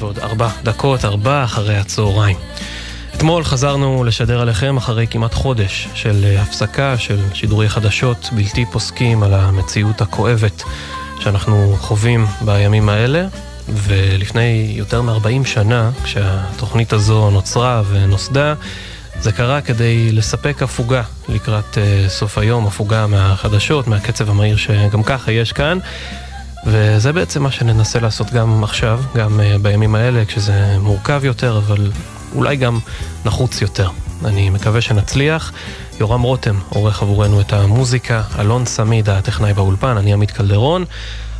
ועוד 0.00 0.18
ארבע 0.18 0.48
דקות, 0.62 1.04
ארבע 1.04 1.44
אחרי 1.44 1.76
הצהריים. 1.76 2.36
אתמול 3.16 3.44
חזרנו 3.44 4.04
לשדר 4.04 4.40
עליכם 4.40 4.76
אחרי 4.76 5.06
כמעט 5.06 5.34
חודש 5.34 5.88
של 5.94 6.24
אה, 6.24 6.42
הפסקה 6.42 6.98
של 6.98 7.18
שידורי 7.34 7.68
חדשות 7.68 8.28
בלתי 8.32 8.64
פוסקים 8.72 9.22
על 9.22 9.34
המציאות 9.34 10.00
הכואבת 10.00 10.62
שאנחנו 11.20 11.76
חווים 11.78 12.26
בימים 12.40 12.88
האלה, 12.88 13.26
ולפני 13.68 14.74
יותר 14.76 15.02
מ-40 15.02 15.46
שנה, 15.46 15.90
כשהתוכנית 16.04 16.92
הזו 16.92 17.30
נוצרה 17.30 17.82
ונוסדה, 17.90 18.54
זה 19.20 19.32
קרה 19.32 19.60
כדי 19.60 20.12
לספק 20.12 20.62
הפוגה 20.62 21.02
לקראת 21.28 21.74
uh, 21.74 22.08
סוף 22.08 22.38
היום, 22.38 22.66
הפוגה 22.66 23.06
מהחדשות, 23.06 23.86
מהקצב 23.86 24.30
המהיר 24.30 24.56
שגם 24.56 25.02
ככה 25.02 25.32
יש 25.32 25.52
כאן. 25.52 25.78
וזה 26.66 27.12
בעצם 27.12 27.42
מה 27.42 27.50
שננסה 27.50 28.00
לעשות 28.00 28.30
גם 28.30 28.64
עכשיו, 28.64 29.00
גם 29.14 29.40
uh, 29.40 29.58
בימים 29.62 29.94
האלה, 29.94 30.24
כשזה 30.24 30.76
מורכב 30.78 31.20
יותר, 31.24 31.58
אבל 31.58 31.90
אולי 32.34 32.56
גם 32.56 32.78
נחוץ 33.24 33.62
יותר. 33.62 33.90
אני 34.24 34.50
מקווה 34.50 34.80
שנצליח. 34.80 35.52
יורם 36.00 36.22
רותם 36.22 36.58
עורך 36.68 37.02
עבורנו 37.02 37.40
את 37.40 37.52
המוזיקה, 37.52 38.22
אלון 38.38 38.66
סמיד 38.66 39.08
הטכנאי 39.08 39.52
באולפן, 39.52 39.96
אני 39.96 40.12
עמית 40.12 40.30
קלדרון. 40.30 40.84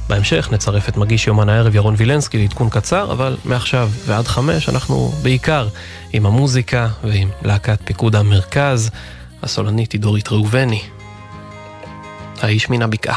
בהמשך 0.08 0.48
נצרף 0.52 0.88
את 0.88 0.96
מגיש 0.96 1.26
יומן 1.26 1.48
הערב 1.48 1.74
ירון 1.74 1.94
וילנסקי 1.96 2.38
לעדכון 2.38 2.68
קצר, 2.68 3.12
אבל 3.12 3.36
מעכשיו 3.44 3.90
ועד 4.06 4.28
חמש 4.28 4.68
אנחנו 4.68 5.12
בעיקר 5.22 5.68
עם 6.12 6.26
המוזיקה 6.26 6.88
ועם 7.04 7.28
להקת 7.42 7.78
פיקוד 7.84 8.16
המרכז, 8.16 8.90
הסולנית 9.42 9.92
היא 9.92 10.00
דורית 10.00 10.28
ראובני. 10.28 10.82
האיש 12.40 12.70
מן 12.70 12.82
הבקעה. 12.82 13.16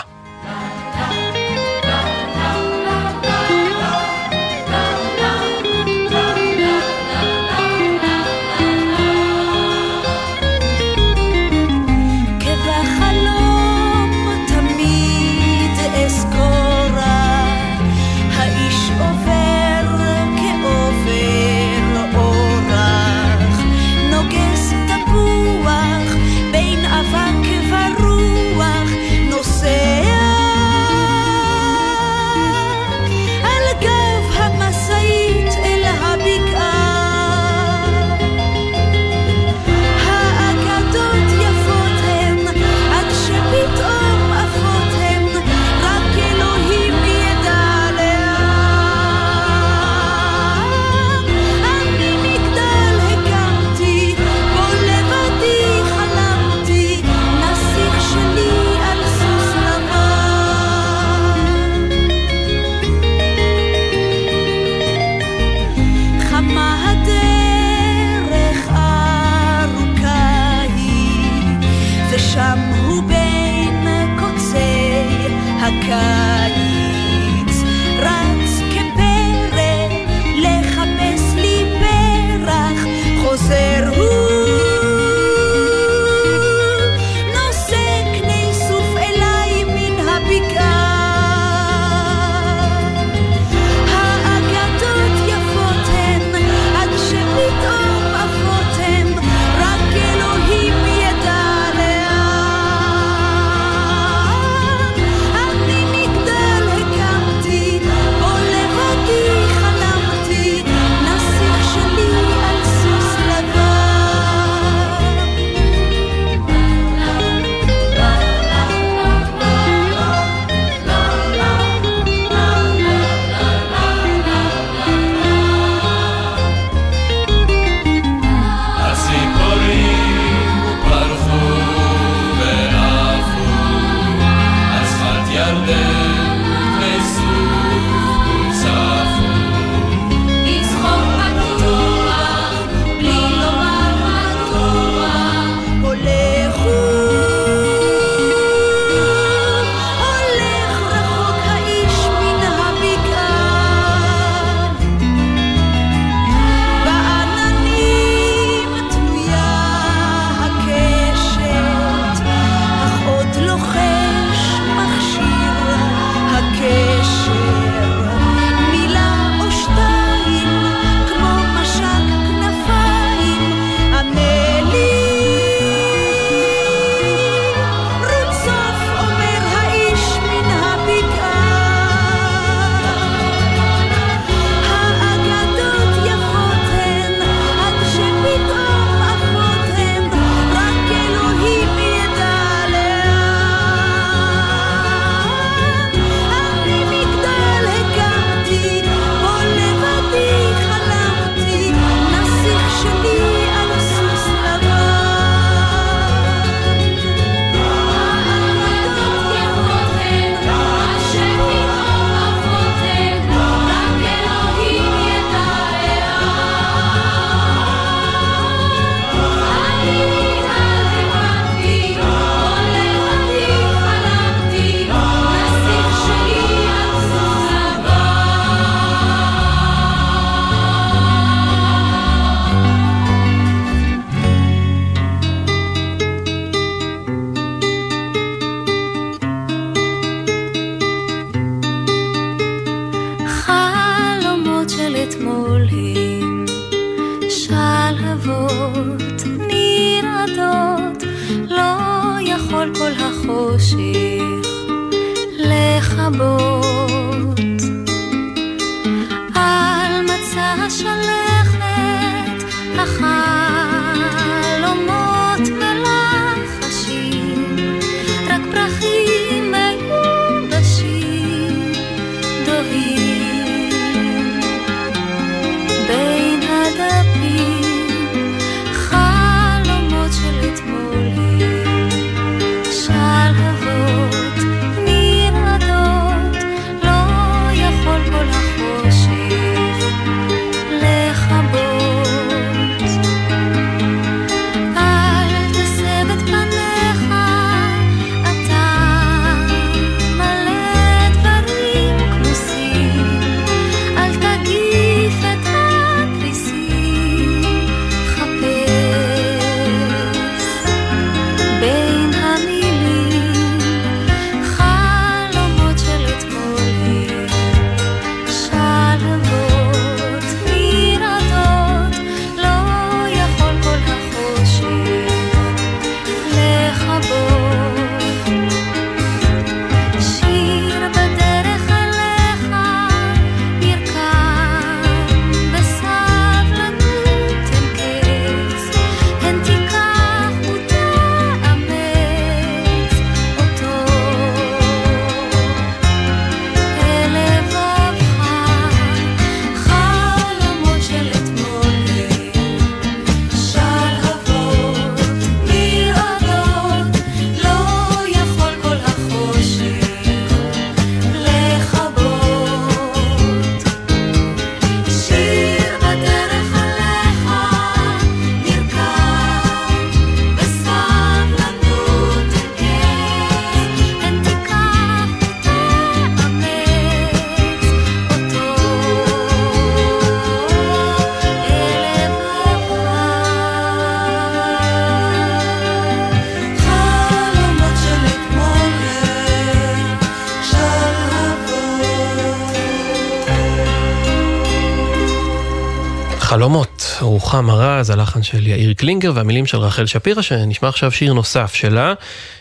רוחם 397.04 397.50
ארז, 397.50 397.90
הלחן 397.90 398.24
של 398.24 398.48
יאיר 398.48 398.74
קלינגר 398.74 399.12
והמילים 399.16 399.46
של 399.46 399.58
רחל 399.58 399.86
שפירא, 399.86 400.22
שנשמע 400.22 400.70
עכשיו 400.70 400.92
שיר 400.92 401.14
נוסף 401.14 401.54
שלה. 401.54 401.94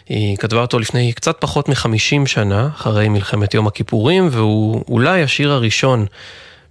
היא 0.08 0.36
כתבה 0.36 0.60
אותו 0.60 0.78
לפני 0.78 1.12
קצת 1.12 1.36
פחות 1.40 1.68
מ-50 1.68 2.26
שנה, 2.26 2.68
אחרי 2.76 3.08
מלחמת 3.08 3.54
יום 3.54 3.66
הכיפורים, 3.66 4.28
והוא 4.30 4.84
אולי 4.88 5.22
השיר 5.22 5.52
הראשון 5.52 6.06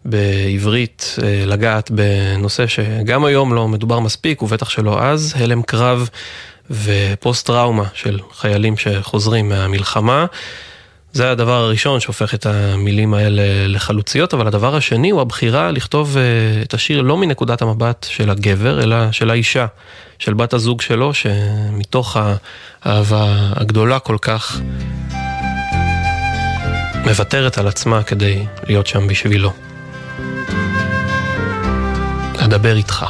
בעברית 0.06 1.16
אה, 1.24 1.44
לגעת 1.46 1.92
בנושא 1.92 2.68
שגם 2.68 3.26
היום 3.26 3.54
לא 3.54 3.68
מדובר 3.68 4.00
מספיק, 4.00 4.42
ובטח 4.42 4.70
שלא 4.70 5.02
אז, 5.02 5.34
הלם 5.38 5.62
קרב 5.62 6.10
ופוסט 6.72 7.46
טראומה 7.46 7.86
של 7.94 8.20
חיילים 8.34 8.78
שחוזרים 8.78 9.50
מהמלחמה. 9.50 10.26
זה 11.14 11.32
הדבר 11.32 11.64
הראשון 11.64 12.00
שהופך 12.00 12.34
את 12.34 12.46
המילים 12.46 13.14
האלה 13.14 13.68
לחלוציות, 13.68 14.34
אבל 14.34 14.48
הדבר 14.48 14.76
השני 14.76 15.10
הוא 15.10 15.22
הבחירה 15.22 15.72
לכתוב 15.72 16.18
אה, 16.18 16.62
את 16.62 16.74
השיר 16.74 17.02
לא 17.02 17.18
מנקודת 17.18 17.62
המבט 17.62 18.06
של 18.10 18.30
הגבר, 18.30 18.84
אלא 18.84 19.12
של 19.12 19.30
האישה, 19.30 19.66
של 20.20 20.34
בת 20.34 20.54
הזוג 20.54 20.82
שלו, 20.82 21.14
שמתוך 21.14 22.18
האהבה 22.84 23.26
הגדולה 23.56 24.00
כל 24.00 24.18
כך 24.22 24.60
מוותרת 27.06 27.58
על 27.58 27.68
עצמה 27.68 28.04
כדי 28.04 28.46
להיות 28.68 28.88
שם 28.88 29.08
בשבילו. 29.08 29.54
אדבר 32.38 32.76
איתך. 32.76 33.06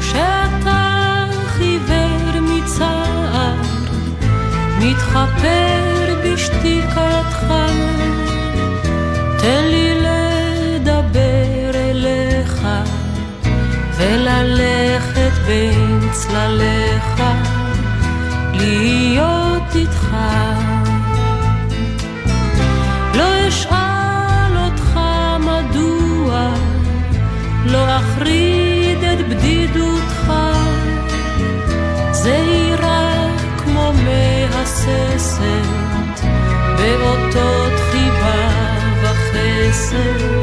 כשאתה 0.00 1.26
חיוור 1.46 2.40
מצער, 2.40 3.54
מתחפר 4.80 5.75
צלליך, 16.36 17.22
להיות 18.52 19.74
איתך. 19.74 20.16
לא 23.14 23.48
אשאל 23.48 24.56
אותך 24.56 24.98
מדוע 25.40 26.48
לא 27.66 27.96
אחריד 27.96 28.98
את 29.12 29.28
בדידותך, 29.28 30.32
זהירה 32.12 33.26
כמו 33.58 33.92
מהססת, 34.04 35.40
באותות 36.76 37.72
חיבה 37.90 38.48
וחסד, 39.02 40.35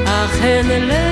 אך 0.05 0.41
הן 0.41 0.81
לב 0.81 1.10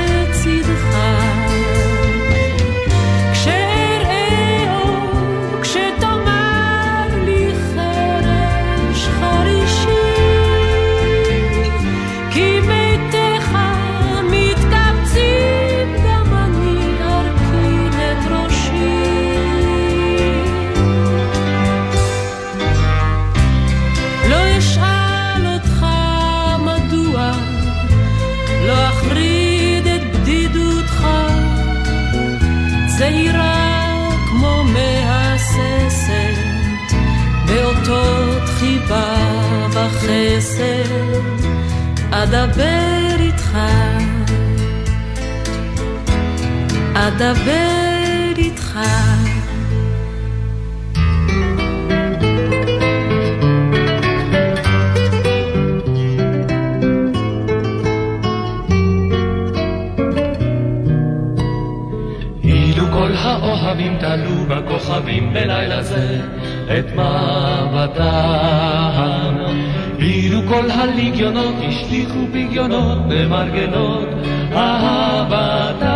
אדבר 42.30 43.16
איתך, 43.20 43.58
אדבר 46.94 48.34
איתך. 48.38 48.80
האוהבים 63.22 63.98
תלו 64.00 64.46
בכוכבים 64.48 65.34
בלילה 65.34 65.84
זה 65.84 66.22
את 66.80 66.86
מבטם. 66.92 68.20
כל 70.50 70.72
הליגיונות 70.72 71.56
השליכו 71.68 72.20
פגיונות 72.32 72.98
במרגלות 73.08 74.10
אהבתם. 74.54 75.90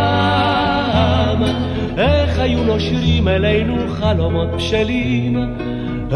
איך 1.96 2.38
היו 2.38 2.64
נושרים 2.64 3.28
אלינו 3.28 3.76
חלומות 3.88 4.56
בשלים, 4.56 5.56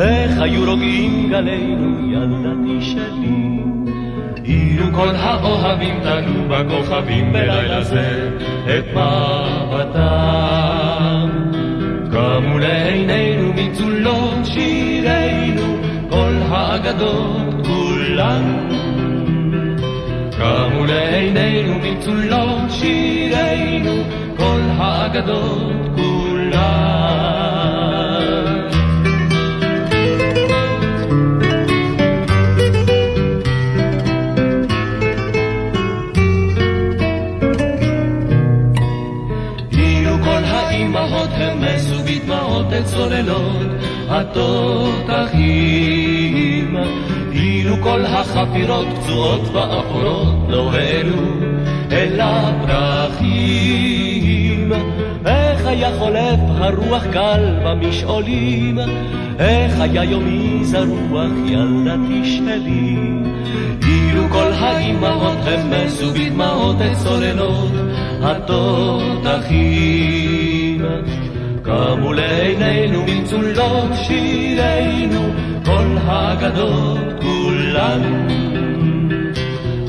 איך 0.00 0.40
היו 0.40 0.70
רוגעים 0.70 1.28
גלינו 1.30 2.12
ילדתי 2.12 2.82
שלי. 2.86 3.58
אילו 4.44 4.86
כל 4.94 5.16
האוהבים 5.16 6.00
תלו 6.02 6.48
בכוכבים 6.48 7.32
בלילה 7.32 7.82
זה 7.82 8.30
את 8.64 8.84
מבטם. 9.70 10.08
קמו 12.10 12.58
לעינינו 12.58 13.52
מצולות 13.54 14.38
שירינו, 14.44 15.76
כל 16.10 16.34
האגדות 16.48 17.47
כולן. 18.18 18.68
קמו 20.30 20.86
לעינינו 20.86 21.74
מצולות 21.78 22.70
שירינו, 22.70 24.02
כל 24.36 24.60
האגדות 24.76 25.72
כולן. 25.96 26.58
אילו 39.72 40.16
כל 40.24 40.44
האימהות 40.44 41.30
המסו 41.32 41.96
בדמעות 42.04 42.66
את 42.78 42.84
צוללות 42.84 43.66
התותחים, 44.08 46.07
אילו 47.68 47.82
כל 47.82 48.04
החפירות 48.04 48.86
פצועות 48.96 49.40
ואפורות 49.52 50.34
לא 50.48 50.70
העלו 50.72 51.22
אל 51.92 52.20
הפרחים. 52.20 53.52
איך 55.26 55.66
היה 55.66 55.90
חולף 55.98 56.40
הרוח 56.48 57.04
קל 57.12 57.54
במשעולים, 57.64 58.78
איך 59.38 59.80
היה 59.80 60.04
יומי 60.04 60.64
זרוח 60.64 61.32
ילדתי 61.46 62.24
שלי. 62.24 62.96
אילו 63.88 64.22
כל 64.30 64.52
האימהות 64.52 65.38
המסו 65.46 66.10
בדמעות 66.10 66.76
את 66.76 66.96
צוללות 66.96 67.72
התותחים. 68.22 69.78
קמו 71.62 72.12
לעינינו 72.12 73.02
מצולות 73.02 73.90
שירינו, 73.94 75.20
כל 75.64 75.96
האגדות 76.06 76.98
כולן. 77.20 77.57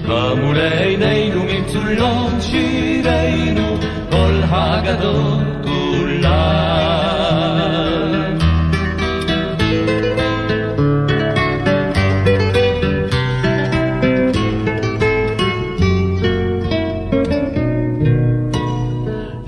קמו 0.06 0.54
לעינינו 0.54 1.44
מצולות 1.44 2.42
שירינו, 2.42 3.78
כל 4.12 4.42
האגדות 4.50 5.40
כולן. 5.64 6.30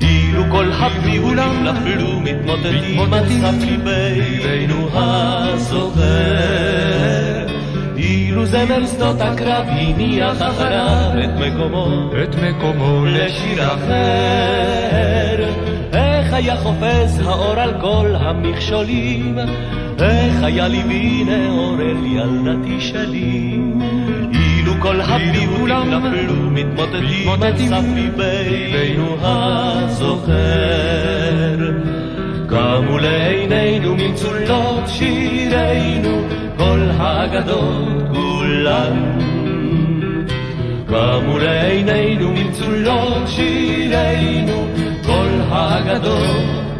אילו 0.01 0.43
כל 0.51 0.71
הפיולים 0.71 1.63
נפלו 1.63 2.19
מתמוטטים 2.19 3.13
על 3.13 3.29
סף 3.29 3.63
ליבנו 3.63 4.89
הזוכר. 4.93 6.80
אילו 8.31 8.45
זמר 8.45 8.85
שדות 8.87 9.21
הקרב 9.21 9.65
הניח 9.67 10.41
אחריו 10.41 11.11
את 11.23 11.29
מקומו, 11.39 12.11
את 12.23 12.35
מקומו 12.35 13.05
לשיר 13.05 13.63
אחר. 13.63 15.43
איך 15.93 16.33
היה 16.33 16.55
חופז 16.57 17.21
האור 17.25 17.59
על 17.59 17.73
כל 17.81 18.15
המכשולים, 18.19 19.39
איך 19.99 20.43
היה 20.43 20.67
ליבי 20.67 21.23
נאור 21.23 21.75
אל 21.81 22.05
ילדתי 22.05 22.81
שלי. 22.81 23.59
אילו 24.33 24.73
כל 24.79 25.01
הפיולים 25.01 25.89
נפלו 25.89 26.49
מתמוטטים 26.51 27.29
על 27.43 27.57
סף 27.57 27.83
ליבנו 27.95 29.17
הזוכר. 29.21 30.31
קמו 32.49 32.97
לעינינו 32.97 33.90
ממצולות 34.01 34.83
שירינו, 34.87 36.27
כל 36.57 36.89
האגדות 36.97 38.07
כולן. 38.13 39.19
קמו 40.87 41.37
לעינינו 41.37 42.31
ממצולות 42.31 43.27
שירינו, 43.27 44.67
כל 45.05 45.29
האגדות 45.49 46.70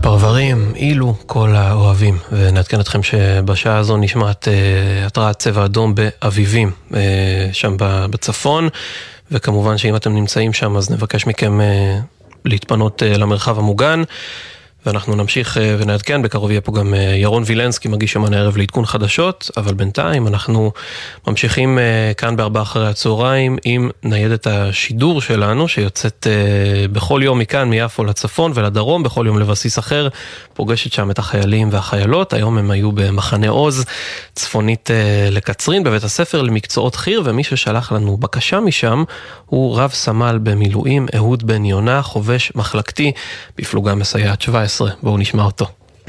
הפרברים, 0.00 0.72
אילו 0.76 1.14
כל 1.26 1.54
האוהבים, 1.54 2.18
ונעדכן 2.32 2.80
אתכם 2.80 3.02
שבשעה 3.02 3.76
הזו 3.76 3.96
נשמעת 3.96 4.48
אה, 4.48 5.06
התרעת 5.06 5.38
צבע 5.38 5.64
אדום 5.64 5.94
באביבים, 5.94 6.70
אה, 6.94 7.48
שם 7.52 7.74
בצפון, 7.78 8.68
וכמובן 9.30 9.78
שאם 9.78 9.96
אתם 9.96 10.14
נמצאים 10.14 10.52
שם 10.52 10.76
אז 10.76 10.90
נבקש 10.90 11.26
מכם 11.26 11.60
אה, 11.60 11.98
להתפנות 12.44 13.02
אה, 13.02 13.18
למרחב 13.18 13.58
המוגן. 13.58 14.02
ואנחנו 14.86 15.14
נמשיך 15.14 15.58
אה, 15.58 15.76
ונעדכן, 15.78 16.22
בקרוב 16.22 16.50
יהיה 16.50 16.60
פה 16.60 16.72
גם 16.72 16.94
אה, 16.94 17.00
ירון 17.00 17.42
וילנסקי, 17.46 17.88
מגיש 17.88 18.14
יומן 18.14 18.34
הערב 18.34 18.56
לעדכון 18.56 18.86
חדשות, 18.86 19.50
אבל 19.56 19.74
בינתיים 19.74 20.26
אנחנו 20.26 20.72
ממשיכים 21.26 21.78
אה, 21.78 22.12
כאן 22.16 22.36
בארבעה 22.36 22.62
אחרי 22.62 22.88
הצהריים 22.88 23.58
עם 23.64 23.90
ניידת 24.02 24.46
השידור 24.46 25.20
שלנו, 25.20 25.68
שיוצאת 25.68 26.26
בכל 26.92 27.20
יום 27.24 27.38
מכאן, 27.38 27.68
מיפו 27.68 28.04
לצפון 28.04 28.52
ולדרום, 28.54 29.02
בכל 29.02 29.24
יום 29.26 29.38
לבסיס 29.38 29.78
אחר, 29.78 30.08
פוגשת 30.54 30.92
שם 30.92 31.10
את 31.10 31.18
החיילים 31.18 31.68
והחיילות, 31.72 32.32
היום 32.32 32.58
הם 32.58 32.70
היו 32.70 32.92
במחנה 32.92 33.48
עוז, 33.48 33.84
צפונית 34.34 34.90
לקצרין, 35.30 35.84
בבית 35.84 36.04
הספר 36.04 36.42
למקצועות 36.42 36.94
חי"ר, 36.94 37.22
ומי 37.24 37.44
ששלח 37.44 37.92
לנו 37.92 38.16
בקשה 38.16 38.60
משם 38.60 39.04
הוא 39.46 39.76
רב 39.76 39.90
סמל 39.90 40.38
במילואים, 40.42 41.06
אהוד 41.16 41.46
בן 41.46 41.64
יונה, 41.64 42.02
חובש 42.02 42.52
מחלקתי 42.54 43.12
בפלוגה 43.58 43.94
מסייעת 43.94 44.42
17. 44.42 44.69
בואו 45.02 45.18
נשמע 45.18 45.42
אותו. 45.42 45.66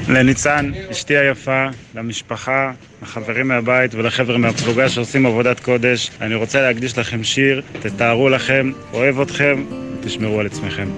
לניצן, 0.08 0.70
אשתי 0.90 1.16
היפה, 1.16 1.66
למשפחה, 1.94 2.72
לחברים 3.02 3.48
מהבית 3.48 3.94
ולחבר'ה 3.94 4.38
מהפלוגה 4.38 4.88
שעושים 4.88 5.26
עבודת 5.26 5.60
קודש. 5.60 6.10
אני 6.20 6.34
רוצה 6.34 6.60
להקדיש 6.60 6.98
לכם 6.98 7.24
שיר, 7.24 7.62
תתארו 7.82 8.28
לכם, 8.28 8.72
אוהב 8.92 9.20
אתכם, 9.20 9.64
תשמרו 10.02 10.40
על 10.40 10.46
עצמכם. 10.46 10.88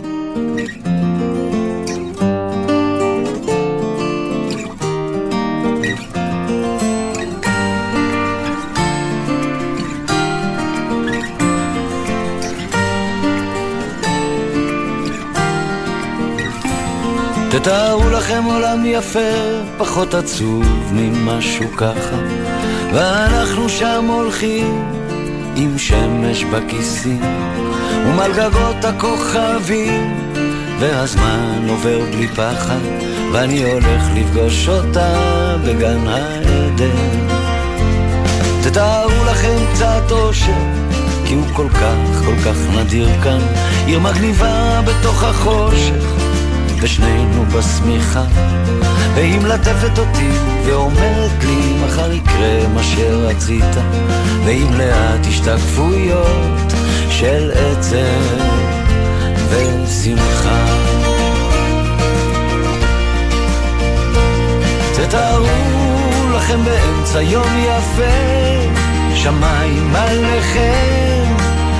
תתארו 17.59 18.11
לכם 18.11 18.45
עולם 18.45 18.83
יפה, 18.87 19.19
פחות 19.79 20.15
עצוב 20.15 20.65
ממשהו 20.93 21.73
ככה, 21.77 22.17
ואנחנו 22.93 23.69
שם 23.69 24.05
הולכים 24.09 24.85
עם 25.57 25.79
שמש 25.79 26.45
בכיסים, 26.45 27.23
ומעל 28.07 28.33
גגות 28.33 28.85
הכוכבים, 28.85 30.33
והזמן 30.81 31.67
עובר 31.69 32.01
בלי 32.13 32.29
פחד, 32.29 32.81
ואני 33.33 33.63
הולך 33.73 34.03
לפגוש 34.15 34.69
אותה 34.69 35.57
בגן 35.65 36.07
העדן. 36.07 37.27
תתארו 38.63 39.25
לכם 39.31 39.59
קצת 39.75 40.11
אושר, 40.11 40.53
כי 41.27 41.35
הוא 41.35 41.47
כל 41.53 41.69
כך, 41.69 42.25
כל 42.25 42.37
כך 42.45 42.57
נדיר 42.77 43.09
כאן, 43.23 43.41
עיר 43.87 44.01
מגניבה 44.01 44.81
בתוך 44.87 45.23
החושך. 45.23 46.25
ושנינו 46.85 47.45
בשמיכה, 47.47 48.25
והיא 49.15 49.41
מלטפת 49.41 49.99
אותי 49.99 50.31
ואומרת 50.65 51.45
לי 51.45 51.77
מחר 51.85 52.13
יקרה 52.13 52.69
מה 52.75 52.83
שרצית, 52.83 53.77
ועם 54.45 54.75
לאט 54.79 55.27
השתקפויות 55.29 56.73
של 57.11 57.51
עצב 57.55 58.45
ושמחה. 59.49 60.65
תתארו 64.97 65.47
לכם 66.37 66.65
באמצע 66.65 67.23
יום 67.23 67.65
יפה, 67.65 68.05
שמיים 69.15 69.97
עליכם, 69.97 71.35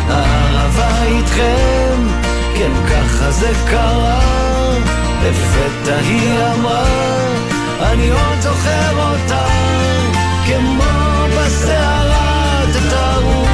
הערבה 0.09 1.03
איתכם, 1.03 1.97
כן 2.55 2.71
ככה 2.89 3.31
זה 3.31 3.53
קרה. 3.71 4.54
לפתע 5.25 5.97
היא 5.97 6.39
אמרה, 6.55 6.85
אני 7.81 8.11
עוד 8.11 8.41
זוכר 8.41 8.99
אותה, 8.99 9.47
כמו 10.47 10.85
בסערה, 11.37 12.63
תתארו 12.73 13.45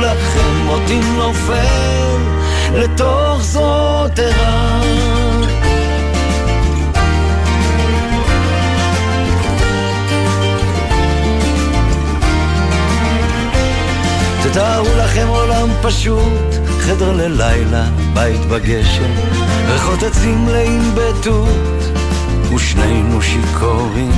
לכם 0.00 0.68
אותי 0.68 1.00
נופל 1.16 2.18
לתוך 2.74 3.42
זאת 3.42 4.18
ערה. 4.18 4.80
תתארו 14.42 14.88
לכם 14.98 15.26
עולם 15.28 15.68
פשוט, 15.82 16.54
חדר 16.80 17.12
ללילה, 17.12 17.84
בית 18.14 18.40
בגשם, 18.40 19.10
ריחות 19.68 20.02
עצים 20.02 20.44
מלאים 20.44 20.94
בתות, 20.94 21.82
ושנינו 22.54 23.22
שיכורים. 23.22 24.12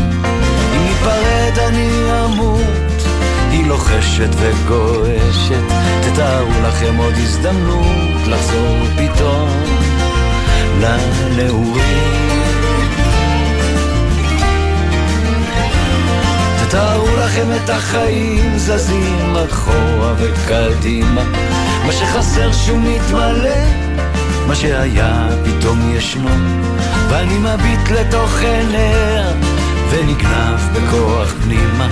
אם 0.74 0.84
ניפרד 0.84 1.58
אני 1.68 1.90
אמות, 2.24 3.06
היא 3.50 3.66
לוחשת 3.66 4.28
וגועשת, 4.36 5.62
תתארו 6.02 6.50
לכם 6.68 6.96
עוד 6.96 7.14
הזדמנות 7.16 8.26
לחזור 8.26 8.76
פתאום 8.96 9.48
לנעורים. 10.80 12.36
תארו 16.70 17.16
לכם 17.16 17.46
את 17.56 17.70
החיים 17.70 18.58
זזים 18.58 19.36
אחורה 19.48 20.14
וקדימה 20.18 21.24
מה 21.86 21.92
שחסר 21.92 22.52
שהוא 22.52 22.78
מתמלא 22.78 23.85
מה 24.46 24.54
שהיה 24.54 25.28
פתאום 25.44 25.94
ישנו. 25.94 26.30
ואני 27.08 27.38
מביט 27.38 27.90
לתוך 27.90 28.38
עיניה 28.38 29.32
ונגנב 29.90 30.60
בכוח 30.72 31.34
פנימה. 31.44 31.88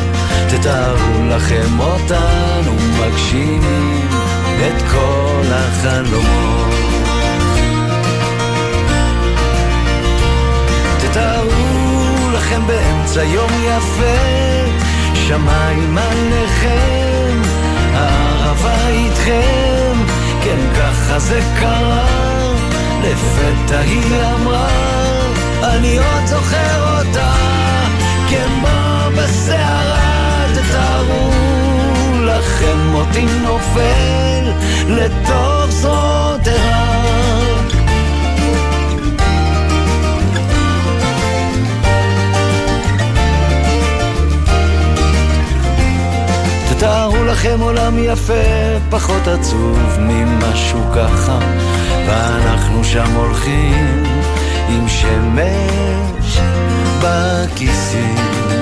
תתארו 0.49 1.29
לכם 1.29 1.81
אותנו 1.81 2.73
מגשימים 3.01 4.09
את 4.67 4.83
כל 4.93 5.43
החלומות. 5.51 6.75
תתארו 10.99 12.31
לכם 12.35 12.67
באמצע 12.67 13.25
יום 13.25 13.51
יפה 13.65 14.45
שמיים 15.15 15.99
עליכם, 15.99 17.43
הערבה 17.95 18.89
איתכם, 18.89 19.93
כן 20.43 20.59
ככה 20.77 21.19
זה 21.19 21.41
קרה, 21.61 22.44
לפתע 23.05 23.81
היא 23.81 24.23
אמרה, 24.35 24.69
אני 25.63 25.99
עוד 25.99 26.27
זוכר 26.27 26.99
אותה, 26.99 27.33
כמו 28.29 29.11
בסערה, 29.17 30.47
תתארו 30.55 31.31
לכם 32.21 32.95
אותי 32.95 33.27
נופל 33.43 34.53
לתוך 34.89 35.71
זאת 35.71 36.49
ערה. 36.49 37.74
תארו 46.85 47.25
לכם 47.25 47.61
עולם 47.61 47.95
יפה, 47.99 48.79
פחות 48.91 49.29
עצוב 49.29 49.79
ממשהו 50.01 50.81
ככה, 50.95 51.39
ואנחנו 52.09 52.85
שם 52.85 53.15
הולכים 53.15 54.03
עם 54.69 54.89
שמש 54.89 56.39
בכיסים. 57.03 58.54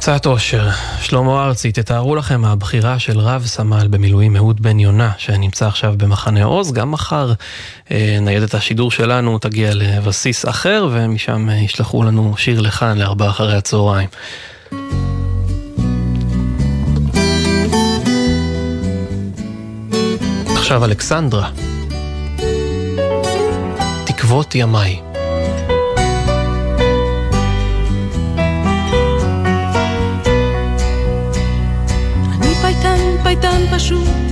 קצת 0.00 0.26
אושר. 0.26 0.68
שלמה 1.00 1.44
ארצי, 1.44 1.72
תתארו 1.72 2.14
לכם 2.14 2.44
הבחירה 2.44 2.98
של 2.98 3.18
רב 3.18 3.46
סמל 3.46 3.86
במילואים 3.90 4.36
אהוד 4.36 4.62
בן 4.62 4.78
יונה, 4.78 5.12
שנמצא 5.18 5.66
עכשיו 5.66 5.94
במחנה 5.96 6.44
עוז. 6.44 6.72
גם 6.72 6.90
מחר 6.90 7.32
אה, 7.90 8.18
ניידת 8.20 8.54
השידור 8.54 8.90
שלנו 8.90 9.38
תגיע 9.38 9.70
לבסיס 9.74 10.48
אחר, 10.48 10.88
ומשם 10.92 11.50
אה, 11.50 11.54
ישלחו 11.54 12.02
לנו 12.02 12.34
שיר 12.36 12.60
לכאן 12.60 12.98
לארבעה 12.98 13.30
אחרי 13.30 13.56
הצהריים. 13.56 14.08
עכשיו 20.56 20.84
אלכסנדרה. 20.84 21.50
תקוות 24.04 24.54
ימיי. 24.54 25.09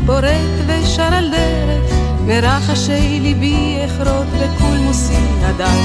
פורט 0.09 0.67
ושר 0.67 1.03
על 1.15 1.31
דרך, 1.31 1.93
מרחשי 2.27 3.21
ליבי 3.21 3.79
אחרות 3.87 4.27
בקולמוסי 4.27 5.21
ידיי. 5.43 5.83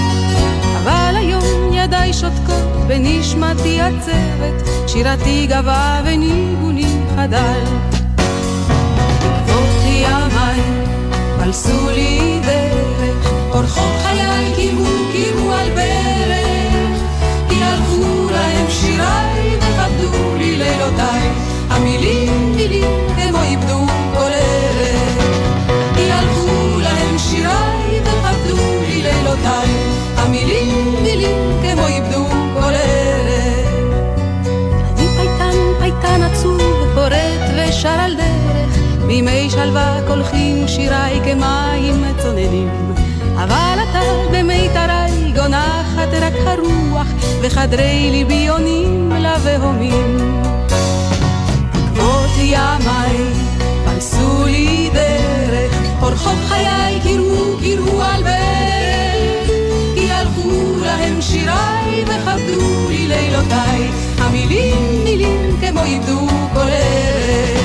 אבל 0.77 1.15
היום 1.15 1.73
ידיי 1.73 2.13
שותקות 2.13 2.86
ונשמתי 2.88 3.81
עצבת, 3.81 4.69
שירתי 4.88 5.47
גבה 5.47 6.01
וניגוני 6.05 6.95
חדל. 7.15 7.63
בעקבות 9.21 9.83
ימיי 9.86 10.62
פלסו 11.38 11.89
לי 11.89 12.39
דרך, 12.45 13.33
אורחות 13.51 13.91
חיי 14.03 14.53
קימו 14.55 14.89
קימו 15.12 15.51
על 15.51 15.69
ברך, 15.69 16.99
כי 17.49 17.63
הלכו 17.63 18.29
להם 18.31 18.65
שיריי 18.69 19.57
וכבדו 19.57 20.36
לי 20.38 20.57
לילותיי. 20.57 21.29
המילים 21.69 22.33
שלווה 39.49 39.99
קולחים 40.08 40.67
שיריי 40.67 41.19
כמים 41.26 42.04
צוננים. 42.21 42.69
אבל 43.36 43.78
אתה 43.89 43.99
במיתרי 44.32 45.32
גונחת 45.36 46.08
רק 46.21 46.34
הרוח, 46.45 47.08
וחדרי 47.41 48.10
ליבי 48.12 48.47
עונים 48.47 49.12
לבהומים. 49.12 50.17
עקבות 51.73 52.30
ימיי 52.38 53.17
פלסו 53.86 54.45
לי 54.45 54.89
דרך, 54.93 55.73
אורחות 56.02 56.38
חיי 56.47 56.99
קירו 57.04 57.58
קירו 57.62 58.02
על 58.02 58.23
ברך, 58.23 59.47
כי 59.95 60.12
הלכו 60.12 60.49
להם 60.86 61.21
שיריי 61.21 62.04
וכבדו 62.04 62.89
לי 62.89 63.08
לילותיי, 63.08 63.91
המילים 64.17 65.04
מילים 65.04 65.58
כמו 65.62 65.84
איבדו 65.84 66.28
כל 66.54 66.60
ערך, 66.60 67.62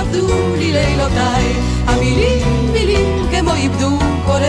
וכבדו 0.00 0.56
לי 0.58 0.72
לילותיי, 0.72 1.44
המילים 1.86 2.72
מילים 2.72 3.26
כמו 3.30 3.54
איבדו 3.54 3.98
כל 4.26 4.40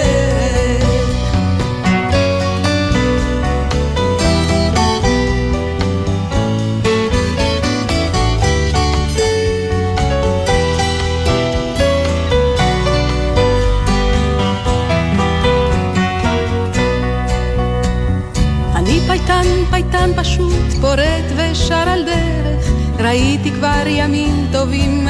פשוט, 20.16 20.72
פורט 20.82 21.28
ושר 21.36 21.76
על 21.76 22.04
דרך, 22.04 22.66
ראיתי 23.00 23.52
כבר 23.52 23.84
ימים 23.88 24.48
טובים. 24.52 25.01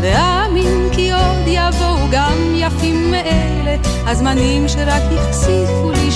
ואאמין 0.00 0.88
כי 0.92 1.12
עוד 1.12 1.46
יבואו 1.46 2.08
גם 2.12 2.54
יפים 2.54 3.10
מאלה, 3.10 3.76
הזמנים 4.06 4.68
שרק 4.68 5.02
החשיפו 5.18 5.90
לי 5.90 6.10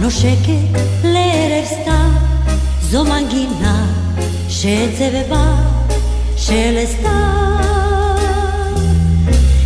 נושקת 0.00 0.80
לערב 1.04 1.64
סתיו, 1.64 2.10
זו 2.82 3.04
מנגינה 3.04 3.86
של 4.48 4.88
צבבה 4.98 5.54
של 6.36 6.78
סתיו. 6.86 7.10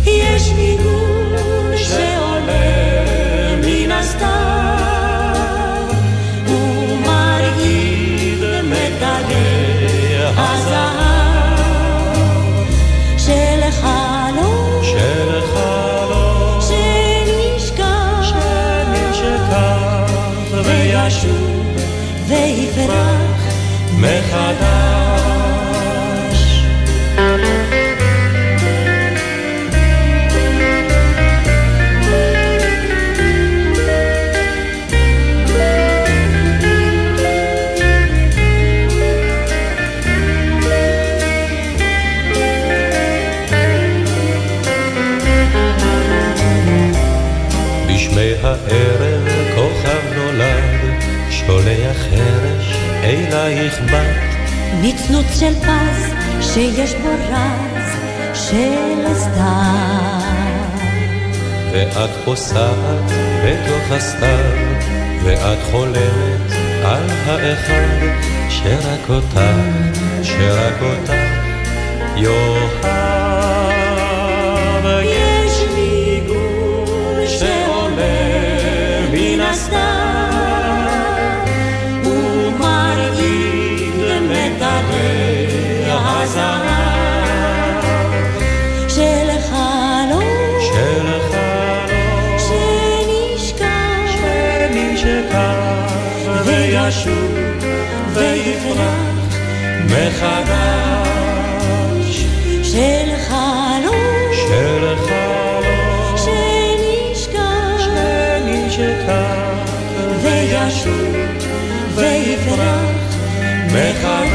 יש 0.05 0.49
ניגון 0.57 1.77
שעולה 1.77 3.05
מן 3.65 3.91
הסתיו, 3.91 4.25
ומרעיד 6.47 8.43
מטלי 8.63 10.15
הזהב 10.37 10.94
ויפרח 22.75 23.53
מחדש. 23.99 24.74
אלייך 53.35 53.81
בת, 53.81 54.35
נצנוץ 54.81 55.39
של 55.39 55.53
פז 55.53 56.13
שיש 56.41 56.93
בו 56.93 57.09
רז 57.09 57.95
של 58.33 59.13
סתיו. 59.13 60.65
ואת 61.71 62.09
פוסעת 62.25 63.11
בתוך 63.45 63.91
הסתיו, 63.91 64.39
ואת 65.23 65.57
חולמת 65.71 66.51
על 66.83 67.09
האחד, 67.25 68.05
שרק 68.49 69.09
אותך, 69.09 69.39
שרק 70.23 70.81
אותך 70.81 71.13
יאהב. 72.15 72.94
וישוב 96.85 97.33
ויפרח 98.13 99.35
מחדש. 99.85 101.05
של 102.63 103.09
חלום. 103.27 104.33
של 104.33 104.95
חלום. 105.07 106.17
שנשכח. 106.17 107.79
שנשכח. 107.79 109.05
וישוב 110.21 111.15
ויפרח 111.95 113.15
מחדש 113.65 114.34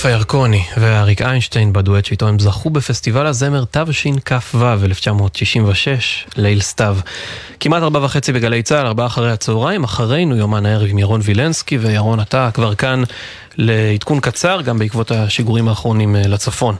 יפה 0.00 0.10
ירקוני 0.10 0.62
ואריק 0.76 1.22
איינשטיין 1.22 1.72
בדואט 1.72 2.04
שאיתו 2.04 2.28
הם 2.28 2.38
זכו 2.38 2.70
בפסטיבל 2.70 3.26
הזמר 3.26 3.64
תשכ"ו 3.70 4.66
1966, 4.84 6.26
ליל 6.36 6.60
סתיו. 6.60 6.98
כמעט 7.60 7.82
ארבע 7.82 8.04
וחצי 8.04 8.32
בגלי 8.32 8.62
צה"ל, 8.62 8.86
ארבעה 8.86 9.06
אחרי 9.06 9.32
הצהריים, 9.32 9.84
אחרינו 9.84 10.36
יומן 10.36 10.66
הערב 10.66 10.88
עם 10.90 10.98
ירון 10.98 11.20
וילנסקי, 11.24 11.78
וירון 11.78 12.20
אתה 12.20 12.50
כבר 12.54 12.74
כאן 12.74 13.02
לעדכון 13.56 14.20
קצר, 14.20 14.60
גם 14.60 14.78
בעקבות 14.78 15.10
השיגורים 15.10 15.68
האחרונים 15.68 16.16
אה, 16.16 16.22
לצפון. 16.28 16.76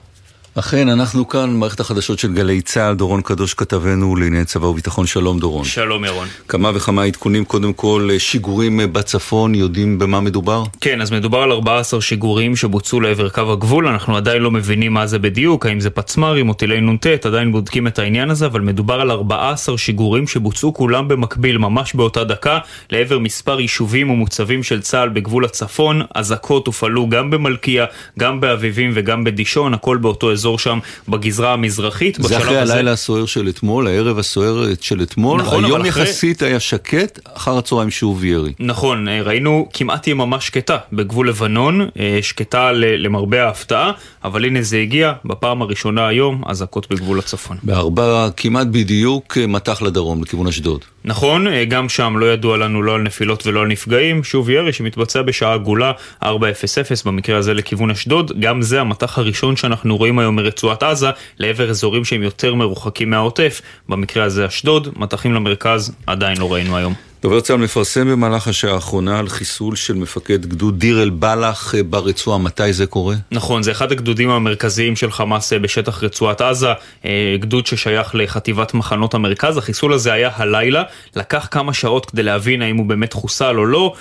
אכן, 0.55 0.89
אנחנו 0.89 1.29
כאן, 1.29 1.51
מערכת 1.51 1.81
החדשות 1.81 2.19
של 2.19 2.33
גלי 2.33 2.61
צה"ל, 2.61 2.95
דורון 2.95 3.23
קדוש 3.23 3.55
כתבנו 3.55 4.17
לענייני 4.17 4.45
צבא 4.45 4.67
וביטחון, 4.67 5.07
שלום 5.07 5.39
דורון. 5.39 5.65
שלום 5.65 6.05
ירון. 6.05 6.29
כמה 6.49 6.71
וכמה 6.75 7.03
עדכונים, 7.03 7.45
קודם 7.45 7.73
כל 7.73 8.09
שיגורים 8.19 8.81
בצפון, 8.93 9.55
יודעים 9.55 9.99
במה 9.99 10.21
מדובר? 10.21 10.65
כן, 10.81 11.01
אז 11.01 11.11
מדובר 11.11 11.39
על 11.39 11.53
14 11.53 12.01
שיגורים 12.01 12.57
שבוצעו 12.57 13.01
לעבר 13.01 13.29
קו 13.29 13.53
הגבול, 13.53 13.89
אנחנו 13.89 14.17
עדיין 14.17 14.43
לא 14.43 14.51
מבינים 14.51 14.93
מה 14.93 15.07
זה 15.07 15.19
בדיוק, 15.19 15.67
האם 15.67 15.81
זה 15.81 15.91
פצמ"רים 15.91 16.49
או 16.49 16.55
טילי 16.55 16.81
נ"ט, 16.81 17.07
עדיין 17.27 17.53
בודקים 17.53 17.87
את 17.87 17.99
העניין 17.99 18.31
הזה, 18.31 18.47
אבל 18.47 18.61
מדובר 18.61 19.01
על 19.01 19.11
14 19.11 19.79
שיגורים 19.79 20.27
שבוצעו 20.27 20.75
כולם 20.75 21.09
במקביל, 21.09 21.59
ממש 21.59 21.95
באותה 21.95 22.25
דקה, 22.25 22.59
לעבר 22.91 23.19
מספר 23.19 23.61
יישובים 23.61 24.11
ומוצבים 24.11 24.63
של 24.63 24.81
צה"ל 24.81 25.09
בגבול 25.09 25.45
הצפון, 25.45 26.03
אזעקות 26.15 26.67
הופעלו 26.67 27.09
גם 27.09 27.31
במלכיה, 27.31 27.85
גם 28.19 28.41
באביבים 28.41 28.91
וגם 28.95 29.25
בדישון, 29.25 29.75
הכל 29.75 29.97
באותו 29.97 30.33
אזור 30.41 30.59
שם 30.59 30.79
בגזרה 31.09 31.53
המזרחית. 31.53 32.19
זה 32.21 32.39
אחרי 32.39 32.59
הזה... 32.59 32.73
הלילה 32.73 32.93
הסוער 32.93 33.27
של 33.27 33.49
אתמול, 33.49 33.87
הערב 33.87 34.19
הסוער 34.19 34.65
של 34.81 35.03
אתמול. 35.03 35.41
נכון, 35.41 35.65
היום 35.65 35.81
אחרי... 35.81 35.89
יחסית 35.89 36.43
היה 36.43 36.61
שקט, 36.61 37.19
אחר 37.35 37.59
הצהריים 37.59 37.91
שוב 37.91 38.25
ירי. 38.25 38.53
נכון, 38.59 39.09
ראינו 39.09 39.69
כמעט 39.73 40.07
יממה 40.07 40.41
שקטה 40.41 40.77
בגבול 40.93 41.29
לבנון, 41.29 41.89
אה, 41.99 42.19
שקטה 42.23 42.73
למרבה 42.73 43.47
ההפתעה, 43.47 43.93
אבל 44.25 44.45
הנה 44.45 44.63
זה 44.63 44.77
הגיע, 44.77 45.13
בפעם 45.25 45.63
הראשונה 45.63 46.09
היום, 46.09 46.43
אזעקות 46.47 46.91
בגבול 46.91 47.19
הצפון. 47.19 47.57
בארבע, 47.63 48.29
כמעט 48.37 48.67
בדיוק, 48.67 49.39
אה, 49.39 49.47
מטח 49.47 49.83
לדרום, 49.83 50.23
לכיוון 50.23 50.47
אשדוד. 50.47 50.81
נכון, 51.05 51.47
אה, 51.47 51.65
גם 51.65 51.89
שם 51.89 52.17
לא 52.17 52.33
ידוע 52.33 52.57
לנו 52.57 52.83
לא 52.83 52.95
על 52.95 53.03
נפילות 53.03 53.47
ולא 53.47 53.61
על 53.61 53.67
נפגעים, 53.67 54.25
שוב 54.25 54.51
ירי 54.51 54.73
שמתבצע 54.73 55.23
בשעה 55.23 55.55
עגולה 55.55 55.93
4:00 56.23 57.05
במקרה 57.05 57.39
הזה 57.39 57.55
לכיוון 57.55 57.91
אשדוד, 57.91 58.41
גם 58.41 58.63
זה 58.63 58.81
המטח 58.81 59.19
הראשון 59.19 59.57
שאנחנו 59.57 59.97
רואים 59.97 60.19
היום 60.19 60.37
מרצועת 60.37 60.83
עזה 60.83 61.11
לעבר 61.39 61.71
אזורים 61.71 62.05
שהם 62.05 62.23
יותר 62.23 62.55
מרוחקים 62.55 63.11
מהעוטף, 63.11 63.61
במקרה 63.89 64.25
הזה 64.25 64.47
אשדוד, 64.47 64.89
מטחים 64.97 65.35
למרכז 65.35 65.93
עדיין 66.07 66.39
לא 66.39 66.53
ראינו 66.53 66.77
היום. 66.77 67.10
דובר 67.23 67.41
צה"ל 67.41 67.57
מפרסם 67.57 68.09
במהלך 68.09 68.49
השעה 68.49 68.75
האחרונה 68.75 69.19
על 69.19 69.29
חיסול 69.29 69.77
של 69.77 69.95
מפקד 69.95 70.47
גדוד 70.47 70.79
דיר 70.79 71.03
אל 71.03 71.11
בלח 71.11 71.75
אה, 71.75 71.83
ברצועה, 71.83 72.39
מתי 72.39 72.73
זה 72.73 72.87
קורה? 72.87 73.15
נכון, 73.31 73.63
זה 73.63 73.71
אחד 73.71 73.93
הגדודים 73.93 74.31
המרכזיים 74.31 74.97
של 74.97 75.11
חמאס 75.11 75.53
אה, 75.53 75.59
בשטח 75.59 76.05
רצועת 76.05 76.41
עזה, 76.41 76.69
אה, 77.05 77.37
גדוד 77.41 77.67
ששייך 77.67 78.15
לחטיבת 78.15 78.75
מחנות 78.75 79.15
המרכז, 79.15 79.57
החיסול 79.57 79.93
הזה 79.93 80.13
היה 80.13 80.31
הלילה, 80.35 80.83
לקח 81.17 81.49
כמה 81.51 81.73
שעות 81.73 82.07
כדי 82.07 82.23
להבין 82.23 82.63
האם 82.63 82.77
הוא 82.77 82.87
באמת 82.87 83.13
חוסל 83.13 83.59
או 83.59 83.67
לא, 83.67 83.95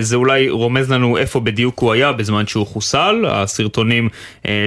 זה 0.00 0.16
אולי 0.16 0.50
רומז 0.50 0.90
לנו 0.90 1.18
איפה 1.18 1.40
בדיוק 1.40 1.78
הוא 1.78 1.92
היה 1.92 2.12
בזמן 2.12 2.46
שהוא 2.46 2.66
חוסל, 2.66 3.24
הסרטונים 3.28 4.08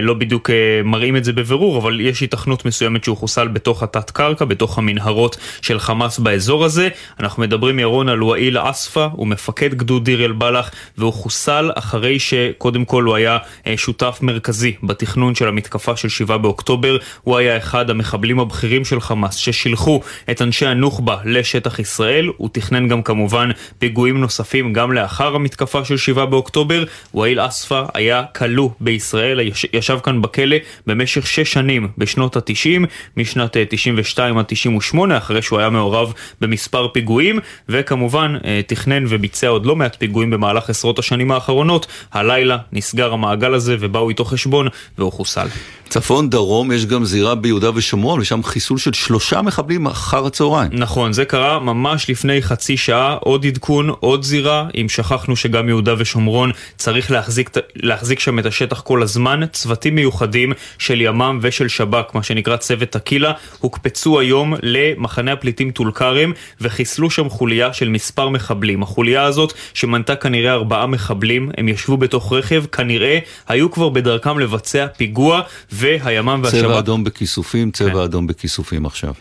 לא 0.01 0.13
בדיוק 0.13 0.49
מראים 0.83 1.17
את 1.17 1.23
זה 1.23 1.33
בבירור, 1.33 1.77
אבל 1.77 2.01
יש 2.01 2.21
היתכנות 2.21 2.65
מסוימת 2.65 3.03
שהוא 3.03 3.17
חוסל 3.17 3.47
בתוך 3.47 3.83
התת 3.83 4.11
קרקע, 4.11 4.45
בתוך 4.45 4.77
המנהרות 4.77 5.37
של 5.61 5.79
חמאס 5.79 6.19
באזור 6.19 6.65
הזה, 6.65 6.89
אנחנו 7.19 7.43
מדברים 7.43 7.79
ירון 7.93 8.09
על 8.09 8.23
וואיל 8.23 8.57
אספה, 8.59 9.07
הוא 9.11 9.27
מפקד 9.27 9.73
גדוד 9.73 10.05
דיר 10.05 10.25
אל-בלח, 10.25 10.71
והוא 10.97 11.13
חוסל 11.13 11.71
אחרי 11.75 12.19
שקודם 12.19 12.85
כל 12.85 13.03
הוא 13.03 13.15
היה 13.15 13.37
אה, 13.67 13.77
שותף 13.77 14.19
מרכזי 14.21 14.73
בתכנון 14.83 15.35
של 15.35 15.47
המתקפה 15.47 15.95
של 15.95 16.09
7 16.09 16.37
באוקטובר. 16.37 16.97
הוא 17.21 17.37
היה 17.37 17.57
אחד 17.57 17.89
המחבלים 17.89 18.39
הבכירים 18.39 18.85
של 18.85 19.01
חמאס 19.01 19.35
ששילחו 19.35 20.01
את 20.31 20.41
אנשי 20.41 20.65
הנוח'בה 20.65 21.17
לשטח 21.25 21.79
ישראל. 21.79 22.31
הוא 22.37 22.49
תכנן 22.53 22.87
גם 22.87 23.01
כמובן 23.01 23.49
פיגועים 23.79 24.21
נוספים 24.21 24.73
גם 24.73 24.91
לאחר 24.91 25.35
המתקפה 25.35 25.85
של 25.85 25.97
7 25.97 26.25
באוקטובר. 26.25 26.83
וואיל 27.13 27.39
אספה 27.39 27.83
היה 27.93 28.23
כלוא 28.23 28.69
בישראל, 28.79 29.39
ישב 29.73 29.99
כאן 30.03 30.21
בכלא 30.21 30.57
במשך 30.87 31.27
6 31.27 31.53
שנים 31.53 31.87
בשנות 31.97 32.37
ה-90, 32.37 32.85
משנת 33.17 33.57
92 33.69 34.35
אה, 34.35 34.39
עד 34.39 34.45
98, 34.47 35.17
אחרי 35.17 35.41
שהוא 35.41 35.59
היה 35.59 35.69
מעורב 35.69 36.13
במספר 36.41 36.87
פיגועים, 36.87 37.39
ו... 37.69 37.82
וכמובן 37.83 38.35
אה, 38.45 38.61
תכנן 38.67 39.03
וביצע 39.09 39.47
עוד 39.47 39.65
לא 39.65 39.75
מעט 39.75 39.95
פיגועים 39.99 40.29
במהלך 40.29 40.69
עשרות 40.69 40.99
השנים 40.99 41.31
האחרונות. 41.31 41.87
הלילה 42.13 42.57
נסגר 42.71 43.13
המעגל 43.13 43.53
הזה 43.53 43.75
ובאו 43.79 44.09
איתו 44.09 44.25
חשבון 44.25 44.67
והוא 44.97 45.11
חוסל. 45.11 45.47
צפון 45.89 46.29
דרום 46.29 46.71
יש 46.71 46.85
גם 46.85 47.05
זירה 47.05 47.35
ביהודה 47.35 47.69
ושומרון 47.75 48.19
ושם 48.19 48.43
חיסול 48.43 48.77
של 48.77 48.93
שלושה 48.93 49.41
מחבלים 49.41 49.87
אחר 49.87 50.25
הצהריים. 50.25 50.71
נכון, 50.73 51.13
זה 51.13 51.25
קרה 51.25 51.59
ממש 51.59 52.09
לפני 52.09 52.41
חצי 52.41 52.77
שעה, 52.77 53.17
עוד 53.19 53.45
עדכון, 53.45 53.89
עוד 53.89 54.23
זירה. 54.23 54.67
אם 54.81 54.89
שכחנו 54.89 55.35
שגם 55.35 55.69
יהודה 55.69 55.93
ושומרון 55.97 56.51
צריך 56.77 57.11
להחזיק, 57.11 57.49
להחזיק 57.75 58.19
שם 58.19 58.39
את 58.39 58.45
השטח 58.45 58.81
כל 58.81 59.03
הזמן, 59.03 59.39
צוותים 59.51 59.95
מיוחדים 59.95 60.53
של 60.77 61.01
ימ"מ 61.01 61.39
ושל 61.41 61.67
שב"כ, 61.67 62.15
מה 62.15 62.23
שנקרא 62.23 62.57
צוות 62.57 62.89
טקילה, 62.89 63.31
הוקפצו 63.59 64.19
היום 64.19 64.53
למחנה 64.61 65.33
הפליטים 65.33 65.71
טול 65.71 65.91
כרם 65.91 66.31
וחיסלו 66.61 67.09
שם 67.09 67.29
חוליה 67.29 67.72
של 67.73 67.89
מספר 67.89 68.29
מחבלים. 68.29 68.83
החוליה 68.83 69.23
הזאת, 69.23 69.53
שמנתה 69.73 70.15
כנראה 70.15 70.53
ארבעה 70.53 70.87
מחבלים, 70.87 71.51
הם 71.57 71.67
ישבו 71.67 71.97
בתוך 71.97 72.33
רכב, 72.33 72.65
כנראה 72.65 73.19
היו 73.47 73.71
כבר 73.71 73.89
בדרכם 73.89 74.39
לבצע 74.39 74.87
פיגוע. 74.87 75.41
והימ"מ 75.71 76.41
והשב"כ... 76.43 76.61
צבע 76.61 76.79
אדום 76.79 77.03
בכיסופים, 77.03 77.71
צבע 77.71 77.91
כן. 77.91 77.97
אדום 77.97 78.27
בכיסופים 78.27 78.85
עכשיו. 78.85 79.13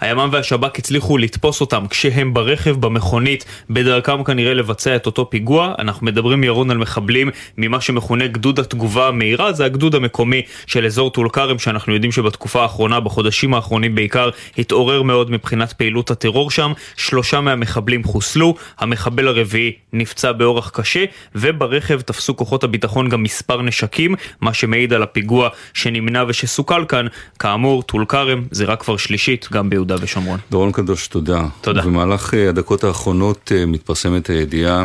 הימ"מ 0.00 0.28
והשב"כ 0.32 0.78
הצליחו 0.78 1.18
לתפוס 1.18 1.60
אותם 1.60 1.86
כשהם 1.90 2.34
ברכב, 2.34 2.76
במכונית, 2.80 3.44
בדרכם 3.70 4.24
כנראה 4.24 4.54
לבצע 4.54 4.96
את 4.96 5.06
אותו 5.06 5.30
פיגוע. 5.30 5.74
אנחנו 5.78 6.06
מדברים 6.06 6.44
ירון 6.44 6.70
על 6.70 6.78
מחבלים 6.78 7.30
ממה 7.58 7.80
שמכונה 7.80 8.26
גדוד 8.26 8.58
התגובה 8.58 9.08
המהירה, 9.08 9.52
זה 9.52 9.64
הגדוד 9.64 9.94
המקומי 9.94 10.42
של 10.66 10.86
אזור 10.86 11.10
טול 11.10 11.28
כרם, 11.28 11.58
שאנחנו 11.58 11.94
יודעים 11.94 12.12
שבתקופה 12.12 12.62
האחרונה, 12.62 13.00
בחודשים 13.00 13.54
האחרונים 13.54 13.94
בעיקר, 13.94 14.30
התעורר 14.58 15.02
מאוד 15.02 15.30
מבחינת 15.30 15.72
פעילות 15.72 16.10
הטרור 16.10 16.50
שם. 16.50 16.72
שלושה 16.96 17.40
מהמחבלים 17.40 18.04
חוסלו, 18.04 18.54
המחבל 18.78 19.28
הרביעי 19.28 19.72
נפצע 19.92 20.32
באורח 20.32 20.70
קשה, 20.74 21.04
וברכב 21.34 22.00
תפסו 22.00 22.36
כוחות 22.36 22.64
הביטחון 22.64 23.08
גם 23.08 23.22
מספר 23.22 23.62
נשקים, 23.62 24.14
מה 24.40 24.54
שמעיד 24.54 24.92
על 24.92 25.02
הפיגוע 25.02 25.48
שנמנע 25.74 26.24
ושסוכל 26.28 26.84
כאן. 26.88 27.06
כאמור, 27.38 27.82
טול 27.82 28.04
כרם 28.04 28.44
זירה 28.50 28.76
כבר 28.76 28.96
שלישית, 28.96 29.48
גם 29.52 29.70
ביהודה 29.70 29.89
ושומרון. 30.00 30.40
דורון 30.50 30.72
קדוש, 30.72 31.08
תודה. 31.08 31.46
תודה. 31.60 31.82
במהלך 31.82 32.34
אה, 32.34 32.48
הדקות 32.48 32.84
האחרונות 32.84 33.52
אה, 33.54 33.66
מתפרסמת 33.66 34.30
הידיעה 34.30 34.82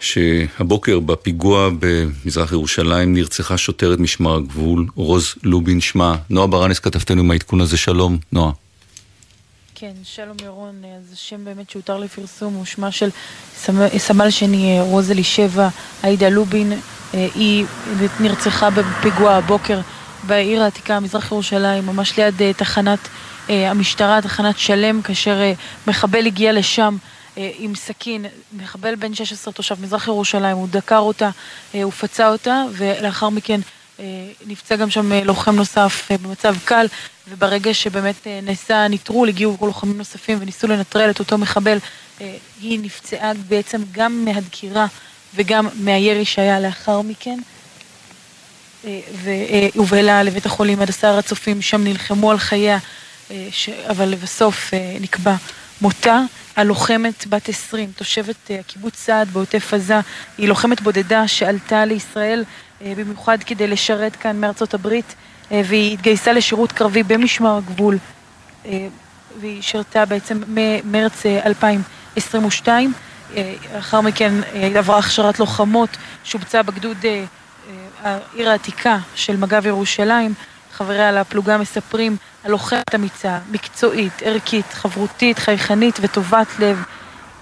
שהבוקר 0.00 1.00
בפיגוע 1.00 1.70
במזרח 1.78 2.52
ירושלים 2.52 3.14
נרצחה 3.14 3.58
שוטרת 3.58 3.98
משמר 3.98 4.36
הגבול, 4.36 4.86
רוז 4.94 5.34
לובין 5.42 5.80
שמה. 5.80 6.16
נועה 6.30 6.46
ברנס 6.46 6.78
כתבתנו 6.78 7.20
עם 7.20 7.30
העדכון 7.30 7.60
הזה, 7.60 7.76
שלום, 7.76 8.18
נועה. 8.32 8.52
כן, 9.74 9.92
שלום 10.04 10.36
ירון, 10.44 10.82
אז 10.98 11.12
השם 11.12 11.44
באמת 11.44 11.70
שהותר 11.70 11.98
לפרסום 11.98 12.54
הוא 12.54 12.64
שמה 12.64 12.90
של 12.92 13.08
סמל 13.98 14.30
שני 14.30 14.78
אה, 14.78 14.82
רוז 14.82 15.10
אלישבע, 15.10 15.68
עאידה 16.02 16.28
לובין, 16.28 16.72
היא 17.12 17.64
נרצחה 18.20 18.70
בפיגוע 18.70 19.32
הבוקר 19.32 19.80
בעיר 20.26 20.62
העתיקה, 20.62 21.00
מזרח 21.00 21.32
ירושלים, 21.32 21.86
ממש 21.86 22.18
ליד 22.18 22.34
תחנת 22.56 23.08
המשטרה, 23.48 24.22
תחנת 24.22 24.58
שלם, 24.58 25.02
כאשר 25.02 25.40
אה, 25.40 25.52
מחבל 25.86 26.26
הגיע 26.26 26.52
לשם 26.52 26.96
אה, 27.38 27.50
עם 27.58 27.74
סכין, 27.74 28.24
מחבל 28.52 28.94
בן 28.94 29.14
16 29.14 29.52
תושב 29.52 29.76
מזרח 29.82 30.08
ירושלים, 30.08 30.56
הוא 30.56 30.68
דקר 30.70 30.98
אותה, 30.98 31.30
הוא 31.72 31.92
פצע 31.92 32.28
אותה, 32.28 32.62
ולאחר 32.72 33.28
מכן 33.28 33.60
נפצע 34.46 34.76
גם 34.76 34.90
שם 34.90 35.12
לוחם 35.12 35.56
נוסף 35.56 36.08
במצב 36.22 36.56
קל, 36.64 36.86
וברגע 37.28 37.74
שבאמת 37.74 38.26
נעשה 38.42 38.88
נטרול, 38.88 39.28
הגיעו 39.28 39.56
לוחמים 39.60 39.98
נוספים 39.98 40.38
וניסו 40.40 40.66
לנטרל 40.66 41.10
את 41.10 41.18
אותו 41.18 41.38
מחבל, 41.38 41.78
היא 42.60 42.80
נפצעה 42.82 43.32
בעצם 43.48 43.82
גם 43.92 44.24
מהדקירה 44.24 44.86
וגם 45.34 45.68
מהירי 45.74 46.24
שהיה 46.24 46.60
לאחר 46.60 47.00
מכן. 47.02 47.38
והובהלה 49.22 50.22
לבית 50.22 50.46
החולים 50.46 50.80
הדסה 50.80 51.08
הר 51.08 51.18
הצופים, 51.18 51.62
שם 51.62 51.84
נלחמו 51.84 52.30
על 52.30 52.38
חייה 52.38 52.74
אה. 52.74 53.05
אבל 53.90 54.08
לבסוף 54.08 54.74
אה, 54.74 54.96
נקבע 55.00 55.34
מותה. 55.80 56.20
הלוחמת 56.56 57.26
בת 57.26 57.48
20, 57.48 57.92
תושבת 57.96 58.50
אה, 58.50 58.60
הקיבוץ 58.60 58.96
סעד 58.96 59.28
בעוטף 59.28 59.74
עזה, 59.74 60.00
היא 60.38 60.48
לוחמת 60.48 60.80
בודדה 60.80 61.28
שעלתה 61.28 61.84
לישראל 61.84 62.44
במיוחד 62.80 63.38
כדי 63.42 63.66
לשרת 63.66 64.16
כאן 64.16 64.40
מארצות 64.40 64.74
הברית 64.74 65.14
והיא 65.50 65.92
התגייסה 65.92 66.32
לשירות 66.32 66.72
קרבי 66.72 67.02
במשמר 67.02 67.56
הגבול 67.56 67.98
והיא 69.40 69.62
שירתה 69.62 70.04
בעצם 70.04 70.42
ממרץ 70.48 71.26
2022 71.26 72.92
לאחר 73.74 74.00
מכן 74.00 74.34
עברה 74.78 74.98
הכשרת 74.98 75.40
לוחמות, 75.40 75.96
שובצה 76.24 76.62
בגדוד 76.62 76.96
העיר 78.02 78.50
העתיקה 78.50 78.98
של 79.14 79.36
מג"ב 79.36 79.66
ירושלים. 79.66 80.34
חברי 80.76 81.02
על 81.02 81.18
הפלוגה 81.18 81.58
מספרים 81.58 82.16
על 82.44 82.50
לוחמת 82.50 82.94
אמיצה, 82.94 83.38
מקצועית, 83.50 84.12
ערכית, 84.22 84.66
חברותית, 84.72 85.38
חייכנית 85.38 85.98
וטובת 86.02 86.46
לב, 86.58 86.82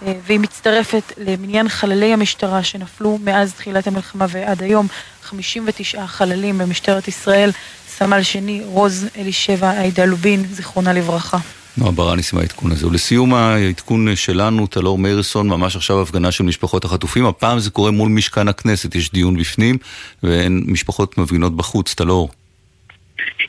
אה, 0.07 0.13
והיא 0.27 0.41
מצטרפת 0.41 1.13
למניין 1.19 1.69
חללי 1.69 2.13
המשטרה 2.13 2.63
שנפלו 2.63 3.19
מאז 3.25 3.53
תחילת 3.53 3.87
המלחמה 3.87 4.27
ועד 4.29 4.63
היום, 4.63 4.87
59 5.23 6.07
חללים 6.07 6.59
במשטרת 6.59 7.09
ישראל, 7.09 7.51
סמל 7.89 8.23
שני 8.23 8.63
רוז 8.65 9.07
אלישבע 9.17 9.71
עאידה 9.71 10.05
לובין, 10.05 10.45
זיכרונה 10.51 10.93
לברכה. 10.93 11.39
נועה 11.77 11.93
ברניס 11.93 12.33
עם 12.33 12.39
העדכון 12.39 12.73
הזה. 12.73 12.87
ולסיום 12.87 13.35
העדכון 13.35 14.17
שלנו, 14.17 14.67
טלור 14.67 14.99
מאירסון, 14.99 15.49
ממש 15.49 15.77
עכשיו 15.77 16.03
הפגנה 16.03 16.33
של 16.33 16.45
משפחות 16.45 16.85
החטופים. 16.85 17.27
הפעם 17.27 17.59
זה 17.59 17.71
קורה 17.71 17.91
מול 17.91 18.09
משכן 18.09 18.49
הכנסת, 18.49 18.95
יש 18.95 19.13
דיון 19.13 19.37
בפנים, 19.37 19.79
ואין 20.23 20.65
משפחות 20.67 21.19
מפגינות 21.19 21.57
בחוץ. 21.57 21.95
טלור. 21.95 22.31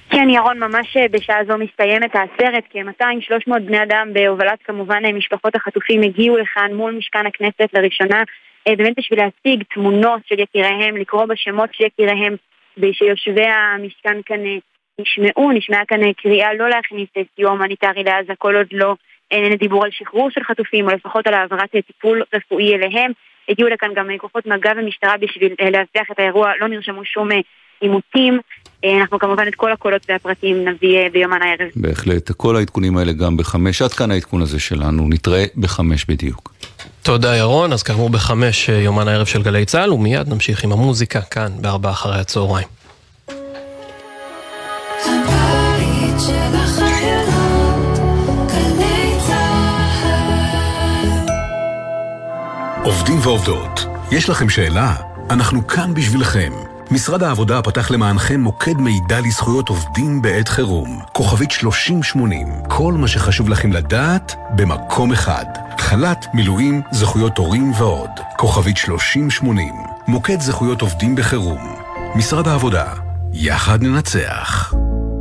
כן, 0.10 0.30
ירון, 0.30 0.60
ממש 0.60 0.98
אה, 0.98 1.08
בשעה 1.12 1.46
זו 1.48 1.58
מסתיימת 1.58 2.16
העצרת, 2.16 2.64
כ-200-300 2.70 3.60
בני 3.60 3.84
אדם 3.84 4.10
בהובלת 4.14 4.60
כמובן 4.64 5.06
אה, 5.06 5.14
משפחות 5.14 5.56
החטופים 5.56 6.02
הגיעו 6.02 6.38
לכאן 6.38 6.74
מול 6.74 6.96
משכן 6.96 7.26
הכנסת 7.26 7.74
לראשונה, 7.74 8.24
אה, 8.68 8.76
באמת 8.76 8.94
בשביל 8.98 9.20
להציג 9.20 9.64
תמונות 9.74 10.22
של 10.26 10.40
יקיריהם, 10.40 10.98
לקרוא 10.98 11.26
בשמות 11.26 11.70
של 11.74 11.84
יקיריהם, 11.84 12.36
שיושבי 12.92 13.46
המשכן 13.46 14.18
כאן 14.26 14.40
נשמעו, 15.00 15.52
נשמעה 15.52 15.86
כאן 15.88 16.14
קריאה 16.14 16.54
לא 16.54 16.70
להכניס 16.70 17.10
סיוע 17.36 17.52
הומניטרי 17.52 18.04
לעזה 18.04 18.34
כל 18.38 18.56
עוד 18.56 18.68
לא 18.72 18.96
אין 19.32 19.56
דיבור 19.56 19.84
על 19.84 19.92
שחרור 19.92 20.30
של 20.30 20.44
חטופים, 20.44 20.86
או 20.86 20.94
לפחות 20.96 21.28
על 21.28 21.34
העברת 21.34 21.70
טיפול 21.88 22.24
רפואי 22.34 22.76
אליהם. 22.76 23.12
הגיעו 23.50 23.70
לכאן 23.70 23.94
גם 23.94 24.10
כוחות 24.18 24.46
מג"ב 24.46 24.74
ומשטרה 24.78 25.18
בשביל 25.18 25.54
להבטיח 25.60 26.12
את 26.12 26.20
האירוע, 26.20 26.52
לא 26.60 26.68
נרשמו 26.68 27.06
שום 27.06 27.30
עימותים. 27.82 28.40
אנחנו 28.84 29.20
כמובן 29.20 29.48
את 29.48 29.56
כל 29.56 29.72
הקולות 29.72 30.02
והפרטים 30.10 30.68
נביא 30.68 31.10
ביומן 31.14 31.42
הערב. 31.42 31.72
בהחלט, 31.76 32.32
כל 32.32 32.56
העדכונים 32.56 32.98
האלה 32.98 33.12
גם 33.12 33.38
בחמש. 33.38 33.82
עד 33.82 33.94
כאן 33.94 34.12
העדכון 34.12 34.42
הזה 34.42 34.60
שלנו, 34.60 35.08
נתראה 35.10 35.46
בחמש 35.58 36.06
בדיוק. 36.06 36.54
תודה 37.04 37.36
ירון, 37.36 37.74
אז 37.74 37.84
כאמור 37.84 38.10
בחמש 38.10 38.70
יומן 38.70 39.08
הערב 39.08 39.26
של 39.26 39.44
גלי 39.44 39.66
צה"ל, 39.66 39.94
ומיד 39.94 40.30
נמשיך 40.30 40.64
עם 40.64 40.72
המוזיקה 40.72 41.22
כאן 41.22 41.52
בארבעה 41.62 41.92
אחרי 41.92 42.20
הצהריים. 42.20 42.68
עובדים 52.84 53.20
ועובדות, 53.22 53.86
יש 54.12 54.30
לכם 54.30 54.50
שאלה? 54.50 54.96
אנחנו 55.30 55.68
כאן 55.68 55.94
בשבילכם. 55.94 56.75
משרד 56.92 57.24
העבודה 57.24 57.62
פתח 57.62 57.92
למענכם 57.92 58.40
מוקד 58.40 58.74
מידע 58.78 59.20
לזכויות 59.20 59.70
עובדים 59.70 60.22
בעת 60.22 60.48
חירום. 60.48 61.00
כוכבית 61.14 61.52
3080. 61.52 62.48
כל 62.68 62.94
מה 62.94 63.08
שחשוב 63.08 63.50
לכם 63.50 63.72
לדעת 63.72 64.36
במקום 64.56 65.12
אחד. 65.12 65.46
חל"ת, 65.80 66.26
מילואים, 66.34 66.82
זכויות 66.92 67.38
הורים 67.38 67.72
ועוד. 67.78 68.10
כוכבית 68.38 68.78
3080. 68.78 69.74
מוקד 70.08 70.42
זכויות 70.42 70.82
עובדים 70.82 71.16
בחירום. 71.16 71.76
משרד 72.16 72.48
העבודה. 72.48 72.86
יחד 73.34 73.84
ננצח. 73.84 74.74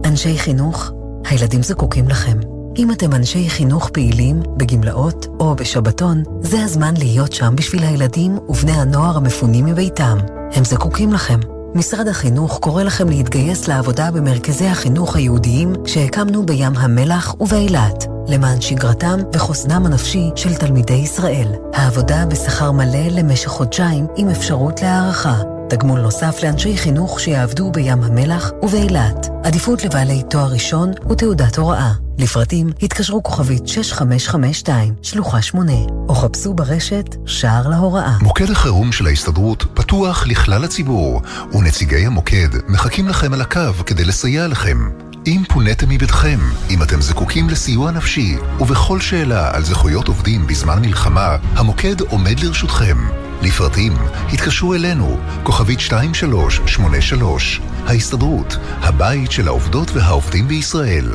אנשי 0.05 0.39
חינוך, 0.39 0.91
הילדים 1.31 1.63
זקוקים 1.63 2.09
לכם. 2.09 2.39
אם 2.77 2.91
אתם 2.91 3.13
אנשי 3.13 3.51
חינוך 3.51 3.91
פעילים, 3.93 4.43
בגמלאות 4.57 5.27
או 5.41 5.55
בשבתון, 5.55 6.23
זה 6.41 6.65
הזמן 6.65 6.95
להיות 6.97 7.33
שם 7.33 7.57
בשביל 7.57 7.83
הילדים 7.83 8.39
ובני 8.49 8.73
הנוער 8.73 9.17
המפונים 9.17 9.65
מביתם. 9.65 10.19
הם 10.53 10.65
זקוקים 10.65 11.13
לכם. 11.13 11.54
משרד 11.75 12.09
החינוך 12.09 12.59
קורא 12.59 12.83
לכם 12.83 13.09
להתגייס 13.09 13.69
לעבודה 13.69 14.11
במרכזי 14.11 14.67
החינוך 14.67 15.17
היהודיים 15.17 15.73
שהקמנו 15.87 16.47
בים 16.47 16.73
המלח 16.77 17.35
ובאילת, 17.41 18.05
למען 18.29 18.61
שגרתם 18.61 19.19
וחוסנם 19.33 19.87
הנפשי 19.87 20.31
של 20.37 20.55
תלמידי 20.55 20.95
ישראל. 20.95 21.49
העבודה 21.73 22.27
בשכר 22.27 22.73
מלא 22.73 23.09
למשך 23.11 23.49
חודשיים 23.49 24.07
עם 24.17 24.29
אפשרות 24.29 24.83
להערכה. 24.83 25.54
תגמול 25.69 26.01
נוסף 26.01 26.43
לאנשי 26.43 26.77
חינוך 26.77 27.21
שיעבדו 27.21 27.73
בים 27.73 28.03
המלח 28.03 28.51
ובאילת. 28.63 29.29
עדיפות 29.45 29.85
לבעלי 29.85 30.23
תואר 30.31 30.53
ראשון 30.53 30.93
ותעודת 31.11 31.57
הוראה. 31.59 31.93
לפרטים 32.19 32.71
התקשרו 32.83 33.23
כוכבית 33.23 33.69
6552, 33.69 34.95
שלוחה 35.03 35.43
8, 35.43 35.73
או 36.09 36.15
חפשו 36.15 36.55
ברשת 36.55 37.17
שער 37.27 37.69
להוראה. 37.69 38.17
מוקד 38.23 38.51
החירום 38.51 38.93
של 38.93 39.07
ההסתדרות 39.07 39.65
פתוח 39.75 40.27
לכלל 40.27 40.65
הציבור, 40.65 41.23
ונציגי 41.53 42.07
המוקד 42.07 42.49
מחכים 42.69 43.09
לכם 43.09 43.33
על 43.33 43.41
הקו 43.41 43.73
כדי 43.87 44.05
לסייע 44.05 44.47
לכם. 44.47 44.79
אם 45.27 45.43
פוניתם 45.49 45.89
מביתכם, 45.89 46.39
אם 46.71 46.83
אתם 46.83 47.01
זקוקים 47.01 47.49
לסיוע 47.51 47.91
נפשי, 47.91 48.37
ובכל 48.61 49.01
שאלה 49.01 49.57
על 49.57 49.65
זכויות 49.65 50.09
עובדים 50.09 50.47
בזמן 50.47 50.79
מלחמה, 50.81 51.37
המוקד 51.57 52.01
עומד 52.01 52.41
לרשותכם. 52.41 53.24
לפרטים, 53.45 53.93
התקשרו 54.33 54.75
אלינו, 54.75 55.17
כוכבית 55.43 55.79
2383, 55.81 57.61
ההסתדרות, 57.87 58.57
הבית 58.81 59.33
של 59.33 59.49
העובדות 59.49 59.91
והעובדים 59.91 60.49
בישראל. 60.49 61.11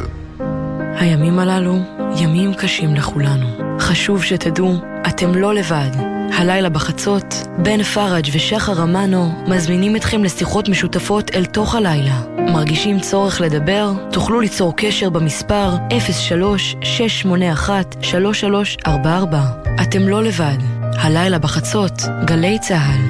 הימים 0.96 1.40
הללו 1.40 1.80
ימים 2.16 2.54
קשים 2.54 2.96
לכולנו. 2.96 3.80
חשוב 3.80 4.24
שתדעו, 4.24 4.82
אתם 5.08 5.36
לא 5.36 5.54
לבד. 5.54 5.90
הלילה 6.34 6.70
בחצות, 6.70 7.36
בן 7.58 7.84
פראג' 7.84 8.28
ושחר 8.34 8.84
אמנו 8.84 9.44
מזמינים 9.48 9.96
אתכם 9.96 10.24
לשיחות 10.24 10.70
משותפות 10.70 11.32
אל 11.36 11.46
תוך 11.46 11.76
הלילה. 11.76 12.22
מרגישים 12.38 13.00
צורך 13.00 13.42
לדבר? 13.42 13.92
תוכלו 14.12 14.42
ליצור 14.42 14.74
קשר 14.78 15.10
במספר 15.10 15.76
03-681-3344. 18.86 18.88
אתם 19.82 20.08
לא 20.08 20.24
לבד. 20.24 20.79
הלילה 20.98 21.40
בחצות, 21.40 22.02
גלי 22.26 22.60
צה"ל. 22.60 23.02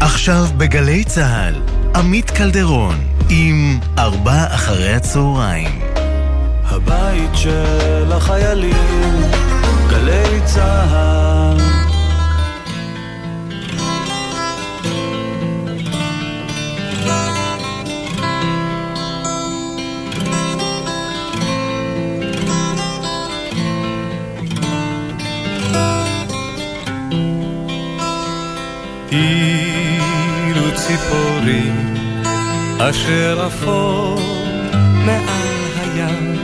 עכשיו 0.00 0.46
בגלי 0.56 1.04
צה"ל, 1.04 1.54
עמית 1.94 2.30
קלדרון 2.30 2.96
עם 3.28 3.80
ארבע 3.98 4.44
אחרי 4.54 4.94
הצהריים. 4.94 5.80
הבית 6.64 7.30
של 7.34 8.12
החיילים, 8.12 9.22
גלי 9.90 10.40
צה"ל. 10.44 11.45
אילו 29.16 30.74
ציפורים 30.74 31.94
אשר 32.78 33.46
עפו 33.46 34.16
מעל 35.06 35.56
הים. 35.76 36.36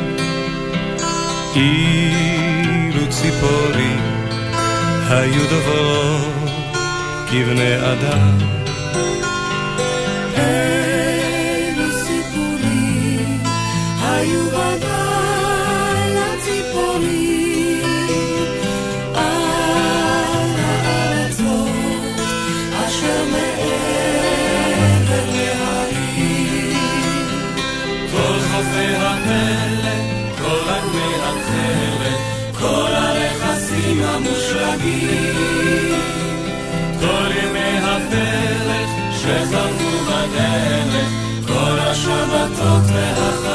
אילו 1.56 3.08
ציפורים 3.10 4.00
היו 5.08 5.42
דוברות 5.50 6.50
כבני 7.30 7.76
אדם 7.76 8.61
חופי 28.62 28.94
המלך, 28.96 30.38
כל 30.38 30.70
אדמי 30.70 31.14
התכלת, 31.22 32.18
כל 32.58 32.90
הרכסים 32.90 34.02
המושלגים, 34.04 35.34
כל 37.00 37.30
ימי 37.42 37.78
הפרק 37.78 38.88
שחלפו 39.12 39.90
בדרך, 40.06 41.08
כל 41.46 41.78
השבתות 41.78 42.84
והחגים. 42.86 43.51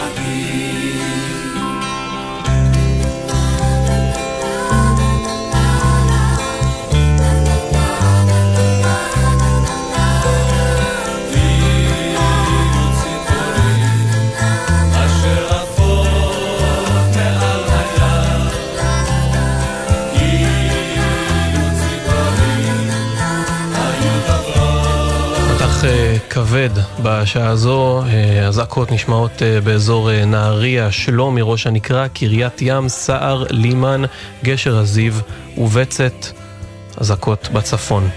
כבד 26.58 26.82
בשעה 27.04 27.50
הזו, 27.50 28.02
אה, 28.02 28.48
אזעקות 28.48 28.92
נשמעות 28.92 29.42
אה, 29.42 29.62
באזור 29.62 30.12
אה, 30.12 30.26
נהריה, 30.26 30.92
שלומי, 30.92 31.42
ראש 31.44 31.68
הנקרה, 31.68 32.10
קריית 32.10 32.62
ים, 32.62 32.90
סער, 32.90 33.44
לימן, 33.50 34.02
גשר 34.44 34.78
הזיו 34.78 35.14
ובצת, 35.58 36.14
אזעקות 36.98 37.50
בצפון. 37.54 38.10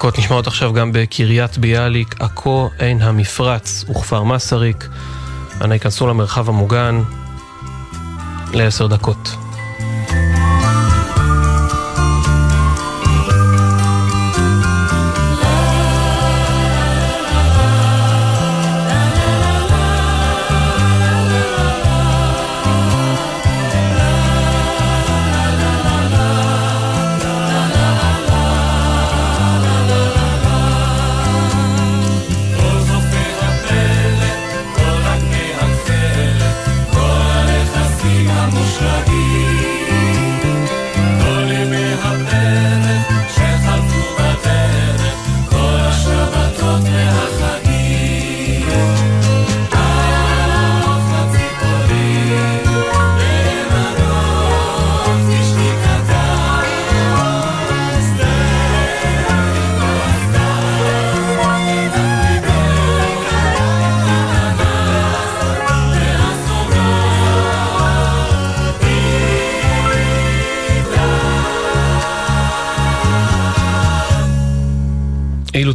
אזעקות 0.00 0.18
נשמעות 0.18 0.46
עכשיו 0.46 0.72
גם 0.72 0.90
בקריית 0.92 1.58
ביאליק, 1.58 2.14
עכו, 2.20 2.70
עין 2.78 3.02
המפרץ 3.02 3.84
וכפר 3.90 4.22
מסריק. 4.22 4.88
אנא 5.60 5.74
ייכנסו 5.74 6.06
למרחב 6.06 6.48
המוגן 6.48 7.02
לעשר 8.52 8.86
דקות. 8.86 9.36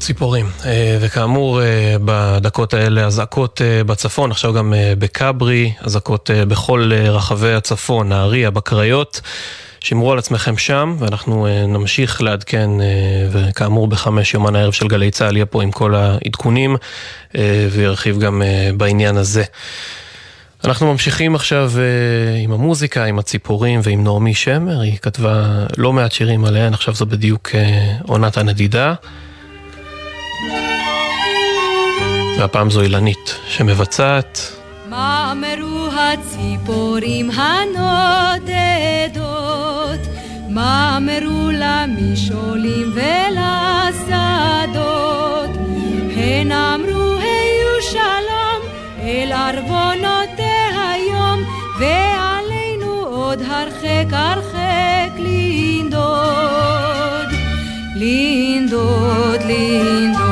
ציפורים. 0.06 0.49
אה, 0.66 0.97
וכאמור, 1.01 1.62
אה, 1.62 1.95
בדקות 2.06 2.74
האלה 2.74 3.06
אזעקות 3.06 3.62
אה, 3.62 3.84
בצפון, 3.84 4.32
עכשיו 4.32 4.53
גם 4.53 4.74
בכברי, 4.99 5.74
אזעקות 5.82 6.30
בכל 6.47 6.91
רחבי 6.93 7.53
הצפון, 7.53 8.10
נהריה, 8.10 8.51
בקריות. 8.51 9.22
שמרו 9.80 10.12
על 10.12 10.18
עצמכם 10.18 10.58
שם, 10.58 10.95
ואנחנו 10.99 11.47
נמשיך 11.68 12.22
לעדכן, 12.22 12.70
וכאמור 13.32 13.88
בחמש 13.88 14.34
יומן 14.34 14.56
הערב 14.56 14.74
של 14.74 14.88
גלי 14.88 15.12
צה"ל 15.12 15.36
יהיה 15.36 15.45
פה 15.45 15.64
עם 15.64 15.72
כל 15.72 15.95
העדכונים, 15.95 16.76
וירחיב 17.72 18.20
גם 18.20 18.41
בעניין 18.78 19.18
הזה. 19.18 19.43
אנחנו 20.64 20.91
ממשיכים 20.91 21.36
עכשיו 21.36 21.72
עם 22.43 22.51
המוזיקה, 22.51 23.06
עם 23.06 23.20
הציפורים 23.20 23.80
ועם 23.84 24.03
נעמי 24.03 24.34
שמר, 24.34 24.80
היא 24.80 24.97
כתבה 25.01 25.66
לא 25.78 25.93
מעט 25.93 26.12
שירים 26.12 26.45
עליהן, 26.45 26.74
עכשיו 26.74 26.93
זו 26.93 27.06
בדיוק 27.06 27.49
עונת 28.03 28.38
הנדידה. 28.38 28.93
והפעם 32.38 32.70
זו 32.70 32.82
אילנית 32.82 33.36
שמבצעת. 33.48 34.40
מה 34.90 35.32
אמרו 35.32 35.88
הציפורים 35.92 37.30
הנודדות? 37.32 38.40
מה 40.50 40.98
אמרו 40.98 41.50
למשעולים 41.54 42.94
ולשדות? 42.94 44.06
הן 46.16 46.52
אמרו 46.52 47.14
היו 47.14 47.82
שלום 47.92 48.62
אל 49.00 49.32
ערבונותיה 49.32 50.92
היום 50.94 51.40
ועלינו 51.80 52.92
עוד 52.92 53.42
הרחק 53.42 54.06
הרחק 54.12 55.12
לנדוד 55.18 56.06
לנדוד 57.96 59.42
לנדוד 59.42 60.24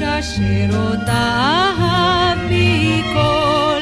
האיש 0.00 0.02
אשר 0.02 0.76
אותה 0.76 1.22
אהב 1.78 2.38
מכל. 2.44 3.80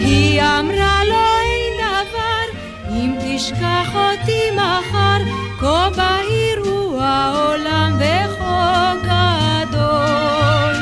היא 0.00 0.42
אמרה 0.42 1.04
לו 1.04 1.24
אין 1.44 1.72
דבר 1.80 2.46
אם 2.90 3.14
תשכח 3.20 3.94
אותי 3.94 4.50
מחר 4.54 5.18
כה 5.60 5.88
בהיר 5.96 6.60
הוא 6.64 7.00
העולם 7.02 7.98
וכה 7.98 8.92
גדול 9.02 10.74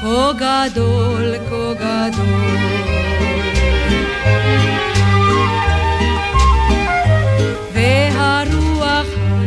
כה 0.00 0.32
גדול 0.38 1.34
כה 1.50 1.72
גדול 1.74 2.54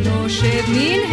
יושב 0.06 0.70
מן 0.70 1.07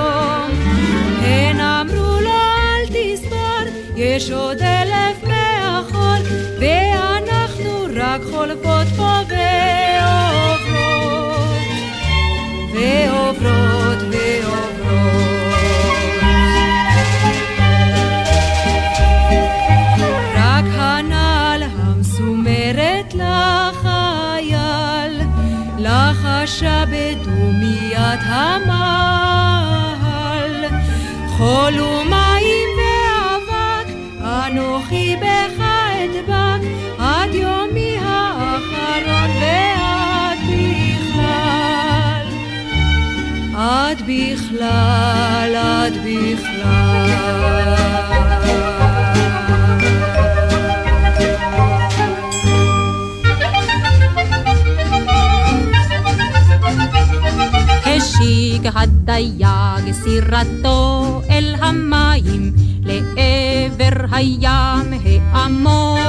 הן 1.21 1.59
אמרו 1.59 2.21
לו 2.21 2.29
אל 2.29 2.85
תספור, 2.87 3.63
יש 3.95 4.31
עוד 4.31 4.61
לחשה 26.55 26.83
בדומיית 26.85 28.19
המעל, 28.23 29.85
חול 31.27 31.79
ומים 31.79 32.69
ואבק, 32.77 33.87
אנוכי 34.21 35.15
בך 35.15 35.59
אדבק, 35.61 36.61
עד 36.99 37.33
יומי 37.35 37.97
האחרון 38.01 39.29
ועד 39.41 40.39
בכלל. 40.49 42.27
עד 43.57 44.01
בכלל, 44.01 44.01
עד 44.01 44.01
בכלל. 44.07 45.34
הדייג 58.73 59.91
סירתו 59.91 61.21
אל 61.29 61.55
המים 61.59 62.53
לעבר 62.83 64.05
הים 64.11 64.93
העמוק. 65.31 65.99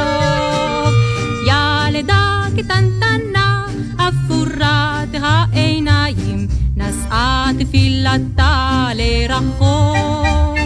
ילדה 1.46 2.44
קטנטנה 2.56 3.66
אפורת 3.96 5.22
העיניים 5.22 6.48
נשאה 6.76 7.46
תפילתה 7.58 8.88
לרחוק. 8.94 10.56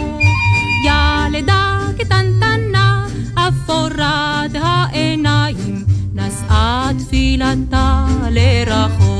ילדה 0.85 1.79
קטנטנה 1.97 3.07
אפורת 3.35 4.51
העיניים 4.53 5.85
נשאה 6.13 6.89
תפילתה 6.99 8.05
לרחוק. 8.31 9.10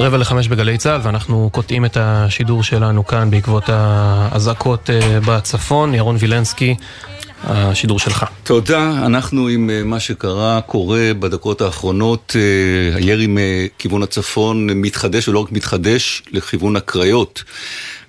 רבע 0.00 0.18
לחמש 0.18 0.48
בגלי 0.48 0.78
צה"ל, 0.78 1.00
ואנחנו 1.02 1.50
קוטעים 1.52 1.84
את 1.84 1.96
השידור 2.00 2.62
שלנו 2.62 3.06
כאן 3.06 3.30
בעקבות 3.30 3.64
האזעקות 3.68 4.90
אה, 4.90 5.18
בצפון. 5.26 5.94
ירון 5.94 6.16
וילנסקי, 6.18 6.74
השידור 7.44 7.98
שלך. 7.98 8.24
תודה, 8.42 8.92
אנחנו 9.06 9.48
עם 9.48 9.70
אה, 9.70 9.82
מה 9.84 10.00
שקרה, 10.00 10.60
קורה 10.66 11.10
בדקות 11.18 11.60
האחרונות, 11.60 12.36
אה, 12.36 12.96
הירי 12.96 13.26
מכיוון 13.28 14.02
הצפון 14.02 14.70
מתחדש, 14.70 15.28
ולא 15.28 15.38
רק 15.38 15.52
מתחדש, 15.52 16.22
לכיוון 16.32 16.76
הקריות. 16.76 17.42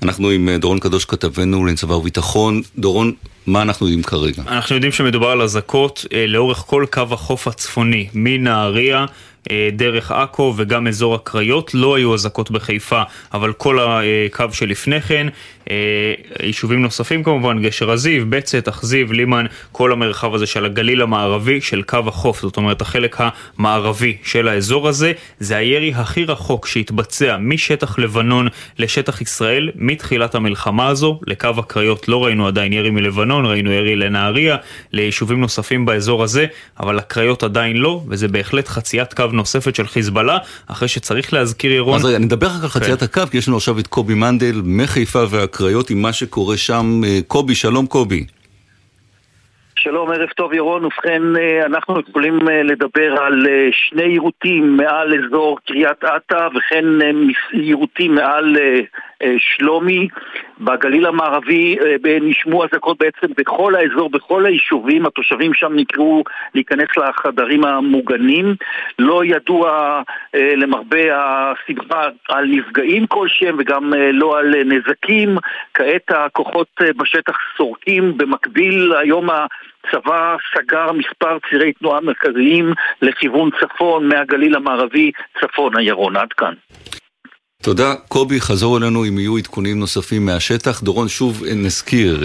אנחנו 0.02 0.30
עם 0.30 0.50
דורון 0.60 0.80
קדוש 0.80 1.06
כתבנו 1.06 1.66
לצבא 1.66 1.94
וביטחון. 1.94 2.62
דורון, 2.78 3.12
מה 3.48 3.62
אנחנו 3.62 3.88
יודעים 3.88 4.04
כרגע? 4.04 4.44
אנחנו 4.48 4.76
יודעים 4.76 4.92
שמדובר 4.92 5.28
על 5.28 5.42
אזעקות 5.42 6.06
לאורך 6.28 6.58
כל 6.58 6.86
קו 6.92 7.04
החוף 7.12 7.48
הצפוני, 7.48 8.08
מנהריה 8.14 9.06
דרך 9.72 10.12
עכו 10.12 10.54
וגם 10.58 10.88
אזור 10.88 11.16
הקריות, 11.16 11.74
לא 11.74 11.96
היו 11.96 12.14
אזעקות 12.14 12.52
בחיפה, 12.52 13.02
אבל 13.34 13.54
כל 13.54 13.80
הקו 13.80 14.46
שלפני 14.52 15.02
כן, 15.02 15.28
יישובים 16.44 16.82
נוספים 16.82 17.24
כמובן, 17.24 17.62
גשר 17.62 17.92
הזיו, 17.92 18.26
בצת, 18.30 18.68
אכזיב, 18.68 19.12
לימן, 19.12 19.46
כל 19.72 19.92
המרחב 19.92 20.36
הזה 20.36 20.46
של 20.46 20.66
הגליל 20.66 21.02
המערבי 21.02 21.62
של 21.62 21.82
קו 21.82 22.00
החוף, 22.08 22.42
זאת 22.42 22.58
אומרת 22.58 22.82
החלק 22.82 23.18
המערבי 23.58 24.18
של 24.24 24.48
האזור 24.48 24.88
הזה, 24.88 25.12
זה 25.40 25.58
הירי 25.58 25.94
הכי 25.94 26.26
רחוק 26.26 26.68
שהתבצע 26.68 27.38
משטח 27.38 28.00
לבנון 28.00 28.48
לשטח 28.80 29.22
ישראל 29.22 29.70
מתחילת 29.76 30.36
המלחמה 30.36 30.88
הזו, 30.88 31.20
לקו 31.28 31.50
הקריות 31.58 32.08
לא 32.08 32.26
ראינו 32.26 32.48
עדיין 32.48 32.74
ירי 32.74 32.90
מלבנון, 32.90 33.46
ראינו 33.46 33.72
ירי 33.72 33.96
לנהריה, 33.96 34.56
ליישובים 34.94 35.42
נוספים 35.42 35.86
באזור 35.86 36.24
הזה, 36.24 36.46
אבל 36.80 36.98
הקריות 36.98 37.44
עדיין 37.44 37.78
לא, 37.78 38.02
וזה 38.08 38.28
בהחלט 38.28 38.68
חציית 38.68 39.14
קו 39.14 39.24
נוספת 39.34 39.76
של 39.76 39.88
חיזבאללה, 39.88 40.38
אחרי 40.68 40.88
שצריך 40.88 41.34
להזכיר 41.34 41.72
ירון... 41.72 42.00
אז 42.00 42.06
רגע, 42.06 42.18
נדבר 42.20 42.48
רק 42.48 42.64
על 42.64 42.70
חציית 42.70 43.00
כן. 43.00 43.06
הקו, 43.06 43.32
כי 43.32 43.38
יש 43.38 43.48
לנו 43.48 43.58
עכשיו 43.58 43.80
את 43.80 43.88
קובי 43.88 44.14
מנדל 44.14 44.62
מחיפה 44.64 45.24
והקריות 45.30 45.90
עם 45.90 46.02
מה 46.02 46.14
שקורה 46.14 46.58
שם. 46.58 47.02
קובי, 47.28 47.56
שלום 47.56 47.86
קובי. 47.86 48.26
שלום, 49.76 50.12
ערב 50.12 50.30
טוב 50.30 50.54
ירון. 50.54 50.86
ובכן, 50.86 51.22
אנחנו 51.66 52.00
יכולים 52.10 52.40
לדבר 52.64 53.22
על 53.22 53.48
שני 53.72 54.04
יירוטים 54.04 54.78
מעל 54.78 55.26
אזור 55.26 55.60
קריית 55.68 56.04
אתא 56.04 56.48
וכן 56.56 56.86
יירוטים 57.54 58.16
מעל 58.16 58.58
שלומי. 59.38 60.08
בגליל 60.60 61.06
המערבי 61.06 61.78
נשמעו 62.22 62.64
אזעקות 62.64 62.98
בעצם 62.98 63.34
בכל 63.38 63.76
האזור, 63.76 64.10
בכל 64.10 64.46
היישובים. 64.46 65.06
התושבים 65.06 65.54
שם 65.54 65.74
נקראו 65.76 66.24
להיכנס 66.56 66.88
לחדרים 66.98 67.66
המוגנים. 67.66 68.56
לא 69.00 69.26
ידוע 69.26 70.02
למרבה 70.34 70.98
הסיבה 71.12 72.08
על 72.30 72.46
נפגעים 72.46 73.08
כלשהם 73.08 73.56
וגם 73.60 73.94
לא 74.14 74.40
על 74.40 74.56
נזקים. 74.66 75.38
כעת 75.74 76.12
הכוחות 76.12 76.68
בשטח 76.98 77.36
סורקים. 77.58 78.18
במקביל, 78.18 78.94
היום 78.94 79.30
ה... 79.30 79.46
צבא 79.92 80.36
סגר 80.56 80.92
מספר 80.92 81.38
צירי 81.50 81.74
תנועה 81.74 82.02
מרכזיים 82.02 82.74
לכיוון 83.02 83.50
צפון 83.62 84.08
מהגליל 84.08 84.56
המערבי 84.56 85.12
צפון 85.42 85.78
הירון. 85.78 86.18
עד 86.18 86.34
כאן. 86.34 86.54
תודה. 87.62 87.94
קובי, 88.08 88.42
חזור 88.42 88.78
אלינו 88.78 89.06
אם 89.08 89.20
יהיו 89.20 89.38
עדכונים 89.38 89.80
נוספים 89.80 90.26
מהשטח. 90.26 90.82
דורון, 90.82 91.08
שוב 91.08 91.44
נזכיר, 91.56 92.24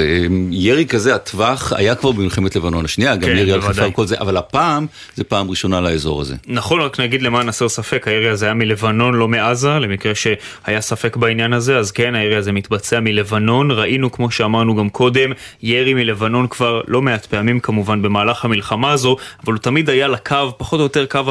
ירי 0.51 0.87
כזה, 0.87 1.15
הטווח 1.15 1.73
היה 1.73 1.95
כבר 1.95 2.13
במלחמת 2.13 2.57
לבנון 2.57 2.85
השנייה, 2.85 3.17
גם 3.17 3.29
כן, 3.29 3.37
ירי 3.37 3.53
על 3.53 3.61
חיפה 3.61 3.89
וכל 3.89 4.07
זה, 4.07 4.17
אבל 4.21 4.37
הפעם 4.37 4.87
זה 5.15 5.25
פעם 5.25 5.51
ראשונה 5.51 5.81
לאזור 5.81 6.21
הזה. 6.21 6.35
נכון, 6.47 6.81
רק 6.81 7.01
נגיד 7.01 7.23
למען 7.23 7.49
הסר 7.49 7.69
ספק, 7.69 8.09
הירי 8.09 8.29
הזה 8.29 8.47
היה 8.47 8.55
מלבנון, 8.55 9.15
לא 9.15 9.29
מעזה, 9.29 9.79
למקרה 9.79 10.13
שהיה 10.15 10.81
ספק 10.81 11.17
בעניין 11.17 11.53
הזה, 11.53 11.79
אז 11.79 11.91
כן, 11.91 12.15
הירי 12.15 12.37
הזה 12.37 12.53
מתבצע 12.53 13.01
מלבנון. 13.01 13.71
ראינו, 13.71 14.13
כמו 14.13 14.31
שאמרנו 14.31 14.77
גם 14.77 14.89
קודם, 14.89 15.33
ירי 15.63 15.95
מלבנון 15.95 16.47
כבר 16.49 16.81
לא 16.89 17.03
מעט 17.03 17.27
פעמים 17.27 17.61
כמובן 17.61 18.03
במהלך 18.03 18.45
המלחמה 18.45 18.91
הזו, 18.91 19.17
אבל 19.45 19.53
הוא 19.53 19.61
תמיד 19.61 19.91
היה 19.91 20.09
לקו, 20.09 20.37
פחות 20.57 20.81
או 20.81 20.85
יותר 20.85 21.07
קו 21.07 21.23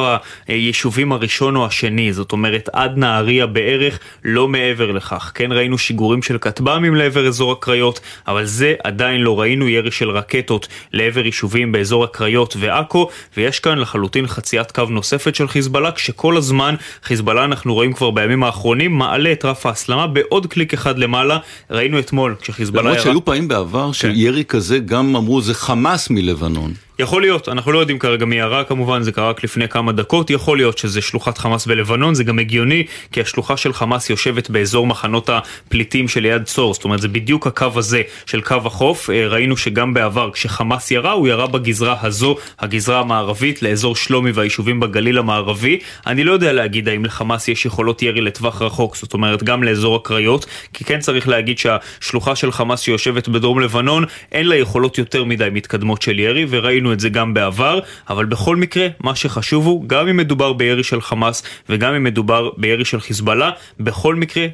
היישובים 0.47 1.11
הראשון 1.11 1.55
או 1.55 1.65
השני, 1.65 2.13
זאת 2.13 2.31
אומרת 2.31 2.69
עד 2.73 2.97
נהריה 2.97 3.45
בערך. 3.45 3.94
לא 4.23 4.47
מעבר 4.47 4.91
לכך. 4.91 5.31
כן 5.35 5.51
ראינו 5.51 5.77
שיגורים 5.77 6.21
של 6.21 6.37
כטב"מים 6.37 6.95
לעבר 6.95 7.27
אזור 7.27 7.51
הקריות, 7.51 7.99
אבל 8.27 8.45
זה 8.45 8.73
עדיין 8.83 9.21
לא 9.21 9.39
ראינו 9.39 9.69
ירי 9.69 9.91
של 9.91 10.09
רקטות 10.09 10.67
לעבר 10.93 11.25
יישובים 11.25 11.71
באזור 11.71 12.03
הקריות 12.03 12.55
ועכו, 12.59 13.09
ויש 13.37 13.59
כאן 13.59 13.77
לחלוטין 13.79 14.27
חציית 14.27 14.71
קו 14.71 14.85
נוספת 14.89 15.35
של 15.35 15.47
חיזבאללה, 15.47 15.91
כשכל 15.91 16.37
הזמן 16.37 16.75
חיזבאללה 17.03 17.43
אנחנו 17.43 17.73
רואים 17.73 17.93
כבר 17.93 18.11
בימים 18.11 18.43
האחרונים 18.43 18.97
מעלה 18.97 19.31
את 19.31 19.45
רף 19.45 19.65
ההסלמה 19.65 20.07
בעוד 20.07 20.47
קליק 20.47 20.73
אחד 20.73 20.97
למעלה. 20.97 21.37
ראינו 21.69 21.99
אתמול 21.99 22.35
כשחיזבאללה... 22.41 22.89
למרות 22.89 23.03
שהיו 23.03 23.25
פעמים 23.25 23.47
בעבר 23.47 23.91
שירי 23.91 24.45
כזה 24.45 24.79
גם 24.79 25.15
אמרו 25.15 25.41
זה 25.41 25.53
חמאס 25.53 26.09
מלבנון. 26.09 26.84
יכול 26.99 27.21
להיות, 27.21 27.49
אנחנו 27.49 27.71
לא 27.71 27.79
יודעים 27.79 27.99
כרגע 27.99 28.25
מי 28.25 28.35
ירה 28.35 28.63
כמובן, 28.63 29.03
זה 29.03 29.11
קרה 29.11 29.29
רק 29.29 29.43
לפני 29.43 29.67
כמה 29.67 29.91
דקות, 29.91 30.29
יכול 30.29 30.57
להיות 30.57 30.77
שזה 30.77 31.01
שלוחת 31.01 31.37
חמאס 31.37 31.65
בלבנון, 31.65 32.13
זה 32.15 32.23
גם 32.23 32.39
הגיוני, 32.39 32.85
כי 33.11 33.21
השלוחה 33.21 33.57
של 33.57 33.73
חמאס 33.73 34.09
יושבת 34.09 34.49
באזור 34.49 34.87
מחנות 34.87 35.29
הפליטים 35.29 36.07
שליד 36.07 36.43
צור, 36.43 36.73
זאת 36.73 36.83
אומרת 36.83 37.01
זה 37.01 37.07
בדיוק 37.07 37.47
הקו 37.47 37.67
הזה 37.75 38.01
של 38.25 38.41
קו 38.41 38.55
החוף, 38.65 39.09
ראינו 39.09 39.57
שגם 39.57 39.93
בעבר 39.93 40.31
כשחמאס 40.31 40.91
ירה, 40.91 41.11
הוא 41.11 41.27
ירה 41.27 41.47
בגזרה 41.47 41.95
הזו, 42.01 42.35
הגזרה 42.59 42.99
המערבית, 42.99 43.61
לאזור 43.61 43.95
שלומי 43.95 44.31
והיישובים 44.31 44.79
בגליל 44.79 45.17
המערבי, 45.17 45.79
אני 46.07 46.23
לא 46.23 46.31
יודע 46.31 46.53
להגיד 46.53 46.89
האם 46.89 47.05
לחמאס 47.05 47.47
יש 47.47 47.65
יכולות 47.65 48.01
ירי 48.01 48.21
לטווח 48.21 48.61
רחוק, 48.61 48.95
זאת 48.95 49.13
אומרת 49.13 49.43
גם 49.43 49.63
לאזור 49.63 49.95
הקריות, 49.95 50.45
כי 50.73 50.83
כן 50.83 50.99
צריך 50.99 51.27
להגיד 51.27 51.57
שהשלוחה 51.57 52.35
של 52.35 52.51
חמאס 52.51 52.81
שיושבת 52.81 53.27
בדרום 53.27 53.59
לבנון, 53.59 54.05
אין 54.31 54.47
לה 54.47 54.55
יכולות 54.55 54.97
יותר 54.97 55.23
מדי 55.23 55.47
מתקדמות 55.51 56.01
של 56.01 56.19
ירי, 56.19 56.45
וראינו 56.49 56.84
את 56.93 56.99
זה 56.99 57.09
גם 57.09 57.33
בעבר, 57.33 57.79
אבל 58.09 58.25
בכל 58.25 58.55
מקרה, 58.55 58.87
מה 58.99 59.15
שחשוב 59.15 59.65
הוא, 59.65 59.83
גם 59.87 60.07
אם 60.07 60.17
מדובר 60.17 60.53
בירי 60.53 60.83
של 60.83 61.01
חמאס 61.01 61.43
וגם 61.69 61.93
אם 61.93 62.03
מדובר 62.03 62.49
בירי 62.57 62.85
של 62.85 62.99
חיזבאללה, 62.99 63.51
בכל 63.79 64.15
מקרה, 64.15 64.45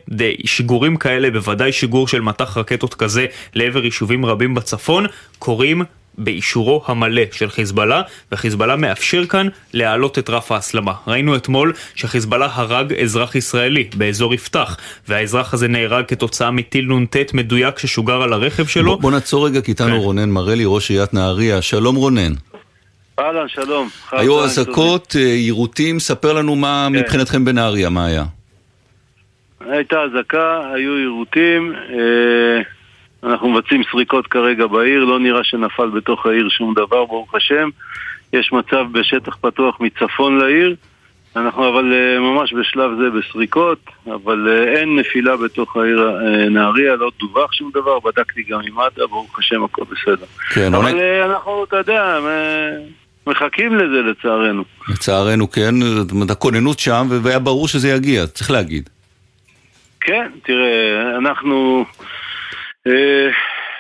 שיגורים 0.46 0.98
כאלה, 0.98 1.32
בוודאי 1.32 1.72
שיגור 1.72 2.08
של 2.08 2.22
מטח 2.22 2.58
רקטות 2.58 2.94
כזה 2.94 3.26
לעבר 3.54 3.86
יישובים 3.86 4.26
רבים 4.26 4.54
בצפון, 4.54 5.06
קורים 5.40 5.84
באישורו 6.24 6.84
המלא 6.88 7.22
של 7.32 7.50
חיזבאללה, 7.50 8.02
וחיזבאללה 8.32 8.76
מאפשר 8.76 9.26
כאן 9.26 9.48
להעלות 9.74 10.20
את 10.20 10.30
רף 10.30 10.52
ההסלמה. 10.52 10.94
ראינו 11.08 11.36
אתמול 11.36 11.74
שחיזבאללה 11.96 12.48
הרג 12.54 12.94
אזרח 12.94 13.36
ישראלי 13.36 13.90
באזור 13.96 14.34
יפתח, 14.34 14.78
והאזרח 15.08 15.54
הזה 15.54 15.68
נהרג 15.68 16.06
כתוצאה 16.06 16.52
מטיל 16.52 16.94
נ"ט 16.94 17.34
מדויק 17.34 17.80
ששוגר 17.80 18.22
על 18.22 18.34
הרכב 18.34 18.66
שלו. 18.66 18.92
בוא, 18.92 19.02
בוא 19.02 19.12
נעצור 19.12 19.46
רגע, 19.46 19.62
כי 19.62 19.72
איתנו 19.72 20.02
רונן 20.02 20.30
מרלי, 20.30 20.64
ראש 20.66 20.90
עיריית 20.90 21.14
נהריה. 21.14 21.62
שלום 21.62 21.96
רונן. 21.96 22.34
אהלן, 23.20 23.48
שלום. 23.48 23.90
היו 24.12 24.44
אזעקות, 24.44 25.16
יירוטים, 25.16 26.00
ספר 26.00 26.34
לנו 26.34 26.56
מה 26.56 26.88
כן. 26.90 27.00
מבחינתכם 27.00 27.46
בנהריה, 27.46 27.90
מה 27.90 28.06
היה? 28.06 28.24
הייתה 29.70 29.96
אזעקה, 30.02 30.62
היו 30.74 30.98
יירוטים, 30.98 31.74
אה, 31.76 32.62
אנחנו 33.24 33.50
מבצעים 33.50 33.82
סריקות 33.92 34.28
כרגע 34.28 34.68
בעיר, 34.68 35.04
לא 35.06 35.20
נראה 35.20 35.44
שנפל 35.44 35.90
בתוך 35.90 36.26
העיר 36.26 36.50
שום 36.50 36.74
דבר, 36.74 37.06
ברוך 37.06 37.36
השם. 37.36 37.70
יש 38.34 38.52
מצב 38.54 38.86
בשטח 38.92 39.36
פתוח 39.42 39.78
מצפון 39.80 40.38
לעיר, 40.38 40.76
אנחנו 41.36 41.70
אבל 41.70 41.94
אה, 41.94 42.20
ממש 42.20 42.54
בשלב 42.54 42.92
זה 42.98 43.20
בסריקות, 43.20 43.80
אבל 44.06 44.48
אה, 44.50 44.80
אין 44.80 45.00
נפילה 45.00 45.38
בתוך 45.38 45.78
העיר 45.78 46.10
אה, 46.10 46.50
נהריה, 46.50 46.96
לא 46.96 47.12
דווח 47.20 47.54
שום 47.54 47.72
דבר, 47.74 48.00
בדקתי 48.00 48.44
גם 48.44 48.60
עם 48.68 48.76
מד"א, 48.76 49.06
ברוך 49.06 49.40
השם 49.40 49.64
הכל 49.64 49.84
בסדר. 49.84 50.26
כן, 50.54 50.74
אבל. 50.74 51.00
אה, 51.00 51.26
אנחנו, 51.26 51.64
אתה 51.64 51.78
יודע, 51.78 52.20
מחכים 53.28 53.76
לזה 53.76 54.02
לצערנו. 54.02 54.64
לצערנו 54.90 55.52
כן, 55.52 55.76
הכוננות 56.30 56.80
שם, 56.80 57.08
והיה 57.10 57.40
ברור 57.40 57.68
שזה 57.68 57.90
יגיע, 57.90 58.28
צריך 58.28 58.52
להגיד. 58.52 58.90
כן, 60.02 60.32
תראה, 60.44 61.18
אנחנו... 61.18 61.86
אה, 62.88 63.30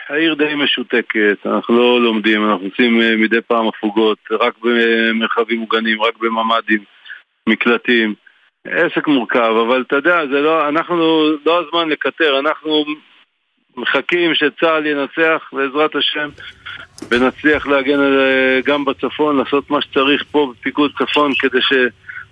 העיר 0.10 0.34
די 0.34 0.56
משותקת, 0.56 1.45
אנחנו 1.45 1.78
לא 1.78 2.02
לומדים, 2.02 2.49
אנחנו 2.49 2.66
עושים 2.66 3.02
אה, 3.02 3.16
מדי 3.18 3.41
פעם 3.41 3.68
הפוגות, 3.68 4.18
רק 4.32 4.54
במרחבים 4.62 5.60
מוגנים, 5.60 6.02
רק 6.02 6.18
בממ"דים, 6.18 6.84
מקלטים. 7.49 8.14
עסק 8.68 9.08
מורכב, 9.08 9.54
אבל 9.68 9.84
אתה 9.88 9.95
יודע, 9.95 10.28
זה 10.32 10.41
לא, 10.41 10.70
אנחנו, 10.70 11.24
לא 11.45 11.60
הזמן 11.60 11.89
לקטר, 11.89 12.39
אנחנו 12.39 12.86
מחכים 13.78 14.36
שצה"ל 14.36 14.86
ינצח 14.86 15.49
בעזרת 15.54 15.95
השם 15.95 16.30
ונצליח 17.10 17.68
להגן 17.68 17.99
על, 17.99 18.20
אה, 18.20 18.60
גם 18.66 18.86
בצפון, 18.86 19.38
לעשות 19.38 19.70
מה 19.70 19.82
שצריך 19.82 20.24
פה 20.32 20.54
בפיקוד 20.54 20.91
צפון 20.97 21.32
כדי 21.39 21.62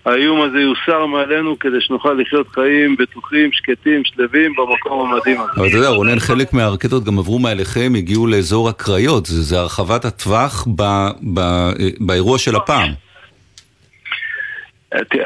שהאיום 0.10 0.42
הזה 0.42 0.60
יוסר 0.60 1.06
מעלינו 1.06 1.60
כדי 1.60 1.82
שנוכל 1.82 2.14
לחיות 2.14 2.48
חיים 2.48 2.96
בטוחים, 2.96 3.52
שקטים, 3.52 4.04
שלווים 4.06 4.54
במקום 4.58 5.12
המדהים 5.12 5.42
הזה. 5.42 5.52
אבל 5.58 5.68
אתה 5.68 5.78
יודע, 5.78 5.90
רונן, 5.90 6.20
חלק 6.20 6.54
מהרקטות 6.54 7.04
גם 7.04 7.20
עברו 7.20 7.40
מעליכם, 7.40 7.92
הגיעו 7.98 8.28
לאזור 8.28 8.70
הקריות, 8.70 9.26
זה, 9.26 9.42
זה 9.42 9.60
הרחבת 9.60 10.06
הטווח 10.06 10.68
ב, 10.76 10.84
ב, 11.34 11.40
באירוע 12.00 12.38
של 12.38 12.56
הפעם. 12.56 12.90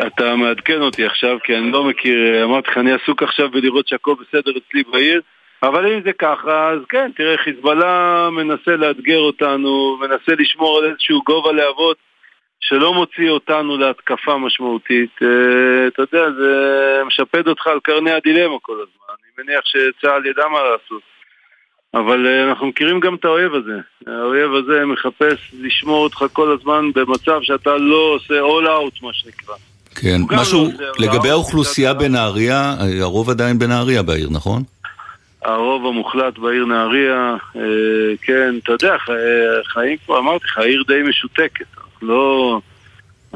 אתה 0.07 0.35
מעדכן 0.35 0.81
אותי 0.81 1.05
עכשיו, 1.05 1.37
כי 1.43 1.57
אני 1.57 1.71
לא 1.71 1.83
מכיר, 1.83 2.43
אמרתי 2.43 2.71
לך, 2.71 2.77
אני 2.77 2.91
עסוק 2.93 3.23
עכשיו 3.23 3.49
בלראות 3.51 3.87
שהכל 3.87 4.13
בסדר 4.21 4.51
אצלי 4.51 4.83
בעיר, 4.91 5.21
אבל 5.63 5.93
אם 5.93 5.99
זה 6.05 6.13
ככה, 6.13 6.69
אז 6.69 6.79
כן, 6.89 7.11
תראה, 7.15 7.37
חיזבאללה 7.37 8.29
מנסה 8.31 8.75
לאתגר 8.75 9.19
אותנו, 9.19 9.97
מנסה 10.01 10.41
לשמור 10.41 10.77
על 10.77 10.91
איזשהו 10.91 11.21
גובה 11.25 11.51
להבות 11.51 11.97
שלא 12.67 12.93
מוציא 12.93 13.29
אותנו 13.29 13.77
להתקפה 13.77 14.37
משמעותית. 14.37 15.09
אה, 15.21 15.87
אתה 15.87 16.01
יודע, 16.01 16.31
זה 16.31 16.51
משפד 17.05 17.47
אותך 17.47 17.67
על 17.67 17.79
קרני 17.83 18.11
הדילמה 18.11 18.55
כל 18.61 18.73
הזמן. 18.73 19.15
אני 19.19 19.45
מניח 19.45 19.61
שצה"ל 19.65 20.25
ידע 20.25 20.47
מה 20.47 20.59
לעשות. 20.59 21.01
אבל 21.93 22.27
אה, 22.27 22.49
אנחנו 22.49 22.67
מכירים 22.67 22.99
גם 22.99 23.15
את 23.15 23.25
האויב 23.25 23.53
הזה. 23.53 23.77
האויב 24.07 24.53
הזה 24.53 24.85
מחפש 24.85 25.53
לשמור 25.61 26.03
אותך 26.03 26.25
כל 26.33 26.51
הזמן 26.51 26.91
במצב 26.95 27.39
שאתה 27.41 27.77
לא 27.77 28.15
עושה 28.15 28.33
all 28.41 28.67
out, 28.67 29.05
מה 29.05 29.13
שנקרא. 29.13 29.55
כן, 29.95 30.21
משהו 30.31 30.69
לא 30.79 30.87
לגבי 30.99 31.29
האוכלוסייה 31.29 31.93
בנהריה, 31.93 32.75
הרוב 33.01 33.29
עדיין 33.29 33.59
בנהריה 33.59 34.03
בעיר, 34.03 34.27
נכון? 34.31 34.63
הרוב 35.45 35.85
המוחלט 35.85 36.37
בעיר 36.37 36.65
נהריה, 36.65 37.35
אה, 37.55 37.61
כן, 38.21 38.55
אתה 38.63 38.71
יודע, 38.71 38.93
אה, 38.93 39.63
חיים 39.65 39.97
פה, 40.05 40.19
אמרתי 40.19 40.45
לך, 40.45 40.57
העיר 40.57 40.83
די 40.87 41.01
משותקת. 41.09 41.65
לא... 42.03 42.61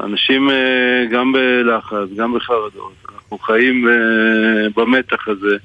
אנשים 0.00 0.50
אה, 0.50 1.04
גם 1.10 1.32
בלחץ, 1.32 2.08
גם 2.16 2.34
בחרדות. 2.34 2.92
אנחנו 3.14 3.38
חיים 3.38 3.88
אה, 3.88 4.68
במתח 4.76 5.28
הזה. 5.28 5.56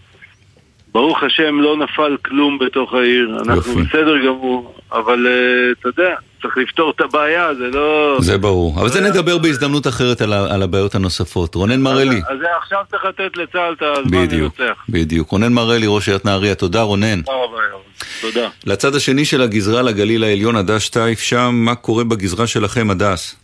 ברוך 0.93 1.23
השם 1.23 1.59
לא 1.59 1.77
נפל 1.77 2.17
כלום 2.25 2.59
בתוך 2.59 2.93
העיר, 2.93 3.37
אנחנו 3.45 3.73
בסדר 3.75 4.17
גמור, 4.25 4.75
אבל 4.91 5.27
אה, 5.27 5.71
אתה 5.71 5.89
יודע, 5.89 6.15
צריך 6.43 6.57
לפתור 6.57 6.91
את 6.95 7.01
הבעיה, 7.01 7.53
זה 7.53 7.67
לא... 7.73 8.17
זה 8.19 8.37
ברור. 8.37 8.79
אבל 8.79 8.89
זה 8.89 9.01
נדבר 9.01 9.37
בהזדמנות 9.37 9.87
אחרת 9.87 10.21
על 10.21 10.61
הבעיות 10.63 10.95
הנוספות. 10.95 11.55
רונן 11.55 11.81
מרלי. 11.81 12.21
אז 12.29 12.37
עכשיו 12.57 12.79
צריך 12.91 13.05
לתת 13.05 13.37
לצה"ל 13.37 13.73
את 13.73 13.81
הזמן 13.81 14.27
לנצח. 14.31 14.85
בדיוק. 14.89 15.29
רונן 15.29 15.53
מרלי, 15.53 15.85
ראש 15.87 16.07
עיריית 16.07 16.25
נהריה, 16.25 16.55
תודה 16.55 16.81
רונן. 16.81 17.21
תודה 17.21 17.37
רבה, 17.37 17.57
ירון. 17.69 17.81
תודה. 18.21 18.49
לצד 18.65 18.95
השני 18.95 19.25
של 19.25 19.41
הגזרה, 19.41 19.81
לגליל 19.81 20.23
העליון, 20.23 20.55
הדס 20.55 20.89
טייף, 20.89 21.19
שם, 21.19 21.51
מה 21.53 21.75
קורה 21.75 22.03
בגזרה 22.03 22.47
שלכם, 22.47 22.89
הדס? 22.89 23.43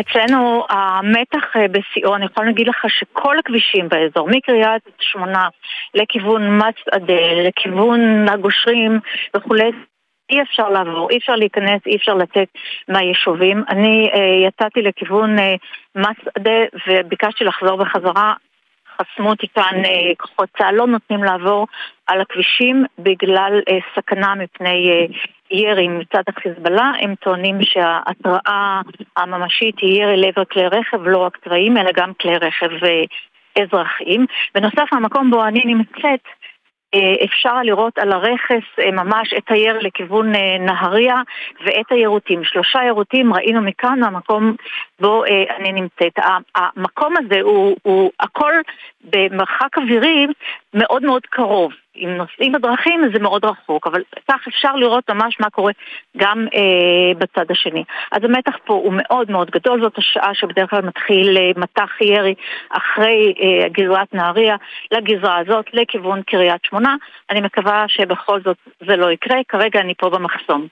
אצלנו 0.00 0.64
המתח 0.70 1.56
אה, 1.56 1.68
בשיאו, 1.68 2.16
אני 2.16 2.24
יכולה 2.24 2.46
להגיד 2.46 2.68
לך 2.68 2.84
שכל 2.88 3.38
הכבישים 3.38 3.88
באזור, 3.88 4.28
מקריית 4.28 4.82
שמונה 5.00 5.48
לכיוון 5.94 6.58
מסעדה, 6.58 7.48
לכיוון 7.48 8.28
הגושרים 8.28 9.00
וכולי, 9.36 9.70
אי 10.30 10.42
אפשר 10.42 10.68
לעבור, 10.68 11.10
אי 11.10 11.18
אפשר 11.18 11.36
להיכנס, 11.36 11.80
אי 11.86 11.96
אפשר 11.96 12.14
לצאת 12.14 12.48
מהיישובים. 12.88 13.64
אני 13.68 14.10
אה, 14.14 14.48
יצאתי 14.48 14.82
לכיוון 14.82 15.38
אה, 15.38 15.54
מסעדה 15.94 16.60
וביקשתי 16.86 17.44
לחזור 17.44 17.76
בחזרה. 17.76 18.34
חסמו 19.02 19.30
אותי 19.30 19.46
כאן 19.54 19.84
אה, 19.84 20.12
כוחות 20.18 20.48
צה"ל, 20.58 20.74
לא 20.74 20.86
נותנים 20.86 21.24
לעבור 21.24 21.66
על 22.06 22.20
הכבישים 22.20 22.84
בגלל 22.98 23.60
אה, 23.68 23.78
סכנה 23.96 24.34
מפני 24.34 24.90
אה, 24.90 25.06
ירי 25.50 25.88
מצד 25.88 26.22
החיזבאללה. 26.28 26.92
הם 27.00 27.14
טוענים 27.14 27.58
שההתראה 27.62 28.80
הממשית 29.16 29.78
היא 29.78 30.02
ירי 30.02 30.16
לעבר 30.16 30.44
כלי 30.44 30.66
רכב, 30.66 31.06
לא 31.06 31.18
רק 31.18 31.38
צבאיים, 31.44 31.76
אלא 31.76 31.90
גם 31.94 32.12
כלי 32.20 32.36
רכב 32.36 32.84
אה, 32.84 33.04
אזרחיים. 33.62 34.26
בנוסף, 34.54 34.92
המקום 34.92 35.30
בו 35.30 35.44
אני 35.44 35.62
נמצאת, 35.64 36.20
אפשר 37.24 37.62
לראות 37.62 37.98
על 37.98 38.12
הרכס 38.12 38.64
אה, 38.78 38.90
ממש 38.90 39.34
את 39.38 39.44
הירי 39.48 39.82
לכיוון 39.82 40.34
אה, 40.34 40.58
נהריה 40.58 41.16
ואת 41.64 41.86
היירוטים. 41.90 42.44
שלושה 42.44 42.82
יירוטים 42.82 43.34
ראינו 43.34 43.62
מכאן, 43.62 44.00
מהמקום 44.00 44.56
בו 45.00 45.24
אה, 45.24 45.56
אני 45.56 45.72
נמצאת. 45.72 46.18
המקום 46.56 47.14
הזה 47.16 47.40
הוא, 47.40 47.76
הוא 47.82 48.10
הכל 48.20 48.52
במרחק 49.04 49.78
אווירי 49.78 50.26
מאוד 50.74 51.02
מאוד 51.02 51.22
קרוב. 51.26 51.72
אם 51.96 52.08
נוסעים 52.08 52.52
בדרכים 52.52 53.00
זה 53.12 53.18
מאוד 53.18 53.44
רחוק, 53.44 53.86
אבל 53.86 54.02
כך 54.28 54.48
אפשר 54.48 54.76
לראות 54.76 55.10
ממש 55.10 55.36
מה 55.40 55.50
קורה 55.50 55.72
גם 56.16 56.46
אה, 56.54 57.14
בצד 57.18 57.50
השני. 57.50 57.84
אז 58.12 58.24
המתח 58.24 58.56
פה 58.64 58.74
הוא 58.74 58.92
מאוד 58.96 59.30
מאוד 59.30 59.50
גדול, 59.50 59.82
זאת 59.82 59.98
השעה 59.98 60.34
שבדרך 60.34 60.70
כלל 60.70 60.82
מתחיל 60.82 61.36
אה, 61.36 61.50
מטח 61.56 62.00
ירי 62.00 62.34
אחרי 62.70 63.34
אה, 63.40 63.68
גזרת 63.68 64.14
נהריה 64.14 64.56
לגזרה 64.92 65.38
הזאת, 65.38 65.66
לכיוון 65.72 66.22
קריית 66.22 66.64
שמונה. 66.64 66.96
אני 67.30 67.40
מקווה 67.40 67.84
שבכל 67.88 68.40
זאת 68.44 68.56
זה 68.86 68.96
לא 68.96 69.12
יקרה, 69.12 69.36
כרגע 69.48 69.80
אני 69.80 69.94
פה 69.94 70.10
במחסום. 70.10 70.66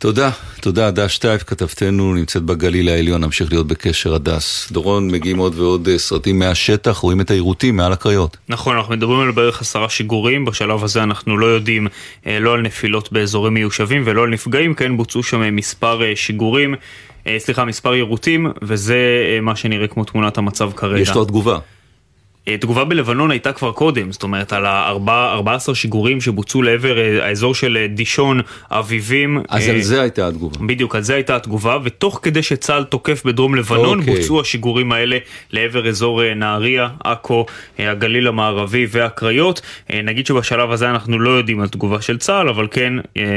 תודה, 0.00 0.30
תודה 0.60 0.86
הדס 0.86 1.18
טייף, 1.18 1.42
כתבתנו 1.42 2.14
נמצאת 2.14 2.42
בגליל 2.42 2.88
העליון, 2.88 3.24
נמשיך 3.24 3.52
להיות 3.52 3.66
בקשר 3.66 4.14
הדס. 4.14 4.72
דורון, 4.72 5.10
מגיעים 5.10 5.38
עוד 5.38 5.58
ועוד 5.58 5.88
אה, 5.88 5.98
סרטים 5.98 6.38
מהשטח, 6.38 6.96
רואים 6.96 7.20
את 7.20 7.30
היירוטים 7.30 7.76
מעל 7.76 7.92
הקריות. 7.92 8.36
נכון, 8.48 8.76
אנחנו 8.76 8.96
מדברים 8.96 9.20
על 9.20 9.30
בערך 9.30 9.60
עשרה 9.60 9.88
שיגורים, 9.88 10.44
בשלב 10.44 10.84
הזה 10.84 11.02
אנחנו 11.02 11.38
לא 11.38 11.46
יודעים 11.46 11.88
אה, 12.26 12.38
לא 12.40 12.54
על 12.54 12.60
נפילות 12.60 13.12
באזורים 13.12 13.54
מיושבים 13.54 14.02
ולא 14.06 14.22
על 14.22 14.28
נפגעים, 14.28 14.74
כן 14.74 14.96
בוצעו 14.96 15.22
שם 15.22 15.42
אה, 15.42 15.50
מספר 15.50 16.00
שיגורים, 16.14 16.74
סליחה, 17.38 17.64
מספר 17.64 17.94
יירוטים, 17.94 18.46
וזה 18.62 18.98
מה 19.42 19.56
שנראה 19.56 19.86
כמו 19.86 20.04
תמונת 20.04 20.38
המצב 20.38 20.70
כרגע. 20.76 21.00
יש 21.00 21.10
לו 21.10 21.24
תגובה. 21.24 21.58
אה, 22.50 22.56
תגובה 22.58 22.84
בלבנון 22.84 23.30
הייתה 23.30 23.52
כבר 23.52 23.72
קודם, 23.72 24.12
זאת 24.12 24.22
אומרת 24.22 24.52
על 24.52 24.66
ה-14 24.66 25.74
שיגורים 25.74 26.20
שבוצעו 26.20 26.62
לעבר 26.62 26.98
אה, 26.98 27.26
האזור 27.26 27.54
של 27.54 27.76
אה, 27.80 27.86
דישון, 27.86 28.40
אביבים. 28.70 29.42
אז 29.48 29.68
על 29.68 29.80
זה 29.80 30.00
הייתה 30.00 30.28
התגובה. 30.28 30.66
בדיוק, 30.66 30.94
על 30.94 31.02
זה 31.02 31.14
הייתה 31.14 31.36
התגובה, 31.36 31.78
ותוך 31.84 32.20
כדי 32.22 32.42
שצה"ל 32.42 32.84
תוקף 32.84 33.22
בדרום 33.24 33.54
לבנון, 33.54 33.98
אוקיי. 33.98 34.16
בוצעו 34.16 34.40
השיגורים 34.40 34.92
האלה 34.92 35.18
לעבר 35.52 35.88
אזור 35.88 36.34
נהריה, 36.34 36.88
עכו, 37.04 37.46
הגליל 37.78 38.28
המערבי 38.28 38.86
והקריות. 38.90 39.60
נגיד 40.04 40.26
שבשלב 40.26 40.70
הזה 40.70 40.90
אנחנו 40.90 41.18
לא 41.18 41.30
יודעים 41.30 41.60
על 41.60 41.68
תגובה 41.68 42.00
של 42.00 42.18
צה"ל, 42.18 42.48
אבל 42.48 42.68
כן, 42.70 42.92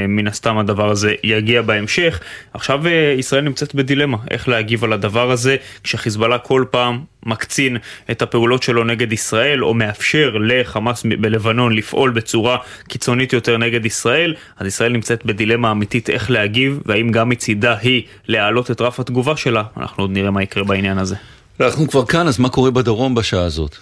מן 0.08 0.28
הסתם 0.28 0.58
הדבר 0.58 0.90
הזה 0.90 1.14
יגיע 1.24 1.62
בהמשך. 1.62 2.20
עכשיו 2.54 2.82
ישראל 3.20 3.42
נמצאת 3.42 3.76
בדילמה, 3.76 4.18
איך 4.32 4.48
להגיב 4.48 4.84
על 4.84 4.94
הדבר 4.94 5.32
הזה, 5.32 5.56
כשחיזבאללה 5.84 6.38
כל 6.38 6.66
פעם 6.72 7.13
מקצין 7.26 7.78
את 8.12 8.22
הפעולות 8.22 8.64
שלו 8.64 8.84
נגד 8.84 9.14
ישראל, 9.14 9.64
או 9.64 9.74
מאפשר 9.74 10.38
לחמאס 10.40 11.06
בלבנון 11.20 11.76
לפעול 11.76 12.12
בצורה 12.12 12.58
קיצונית 12.88 13.34
יותר 13.34 13.58
נגד 13.58 13.86
ישראל, 13.86 14.36
אז 14.58 14.68
ישראל 14.68 14.92
נמצאת 14.92 15.26
בדילמה 15.26 15.72
אמיתית 15.72 16.10
איך 16.10 16.32
להגיב, 16.32 16.80
והאם 16.86 17.12
גם 17.12 17.30
מצידה 17.30 17.78
היא 17.78 18.04
להעלות 18.28 18.72
את 18.72 18.82
רף 18.82 19.00
התגובה 19.00 19.38
שלה, 19.38 19.64
אנחנו 19.78 20.04
עוד 20.04 20.12
נראה 20.12 20.32
מה 20.32 20.44
יקרה 20.44 20.64
בעניין 20.64 20.98
הזה. 20.98 21.16
אנחנו 21.60 21.88
כבר 21.88 22.06
כאן, 22.06 22.28
אז 22.28 22.40
מה 22.40 22.50
קורה 22.50 22.72
בדרום 22.72 23.16
בשעה 23.16 23.44
הזאת? 23.44 23.78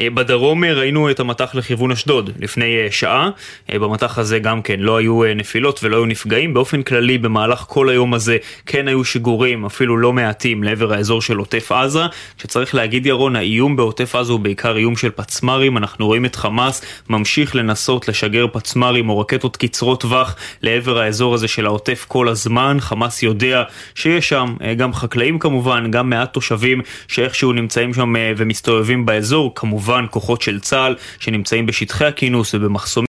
אה, 0.00 0.10
בדרום 0.10 0.64
אה, 0.64 0.72
ראינו 0.72 1.10
את 1.10 1.20
המטח 1.20 1.54
לכיוון 1.54 1.90
אשדוד 1.90 2.30
לפני 2.40 2.76
אה, 2.76 2.86
שעה, 2.90 3.30
במטח 3.72 4.18
הזה 4.18 4.38
גם 4.38 4.62
כן 4.62 4.80
לא 4.80 4.96
היו 4.96 5.20
נפילות 5.36 5.80
ולא 5.82 5.96
היו 5.96 6.06
נפגעים, 6.06 6.54
באופן 6.54 6.82
כללי 6.82 7.18
במהלך 7.18 7.64
כל 7.68 7.88
היום 7.88 8.14
הזה 8.14 8.36
כן 8.66 8.88
היו 8.88 9.04
שיגורים 9.04 9.64
אפילו 9.64 9.96
לא 9.96 10.12
מעטים 10.12 10.62
לעבר 10.62 10.92
האזור 10.92 11.22
של 11.22 11.36
עוטף 11.36 11.72
עזה, 11.72 12.02
שצריך 12.38 12.74
להגיד 12.74 13.06
ירון, 13.06 13.36
האיום 13.36 13.76
בעוטף 13.76 14.14
עזה 14.14 14.32
הוא 14.32 14.40
בעיקר 14.40 14.76
איום 14.76 14.96
של 14.96 15.10
פצמ"רים, 15.10 15.76
אנחנו 15.76 16.06
רואים 16.06 16.24
את 16.24 16.36
חמאס 16.36 16.82
ממשיך 17.08 17.56
לנסות 17.56 18.08
לשגר 18.08 18.46
פצמ"רים 18.52 19.08
או 19.08 19.18
רקטות 19.18 19.56
קצרות 19.56 20.00
טווח 20.00 20.36
לעבר 20.62 20.98
האזור 20.98 21.34
הזה 21.34 21.48
של 21.48 21.66
העוטף 21.66 22.04
כל 22.08 22.28
הזמן, 22.28 22.76
חמאס 22.80 23.22
יודע 23.22 23.62
שיש 23.94 24.28
שם 24.28 24.54
גם 24.76 24.94
חקלאים 24.94 25.38
כמובן, 25.38 25.90
גם 25.90 26.10
מעט 26.10 26.32
תושבים 26.32 26.80
שאיכשהו 27.08 27.52
נמצאים 27.52 27.94
שם 27.94 28.14
ומסתובבים 28.36 29.06
באזור, 29.06 29.52
כמובן 29.54 29.79
כמובן 29.80 30.06
כוחות 30.10 30.42
של 30.42 30.60
צה"ל 30.60 30.94
שנמצאים 31.18 31.66
בשטחי 31.66 32.04
הכינוס 32.04 32.54
ובמחסומים 32.54 32.90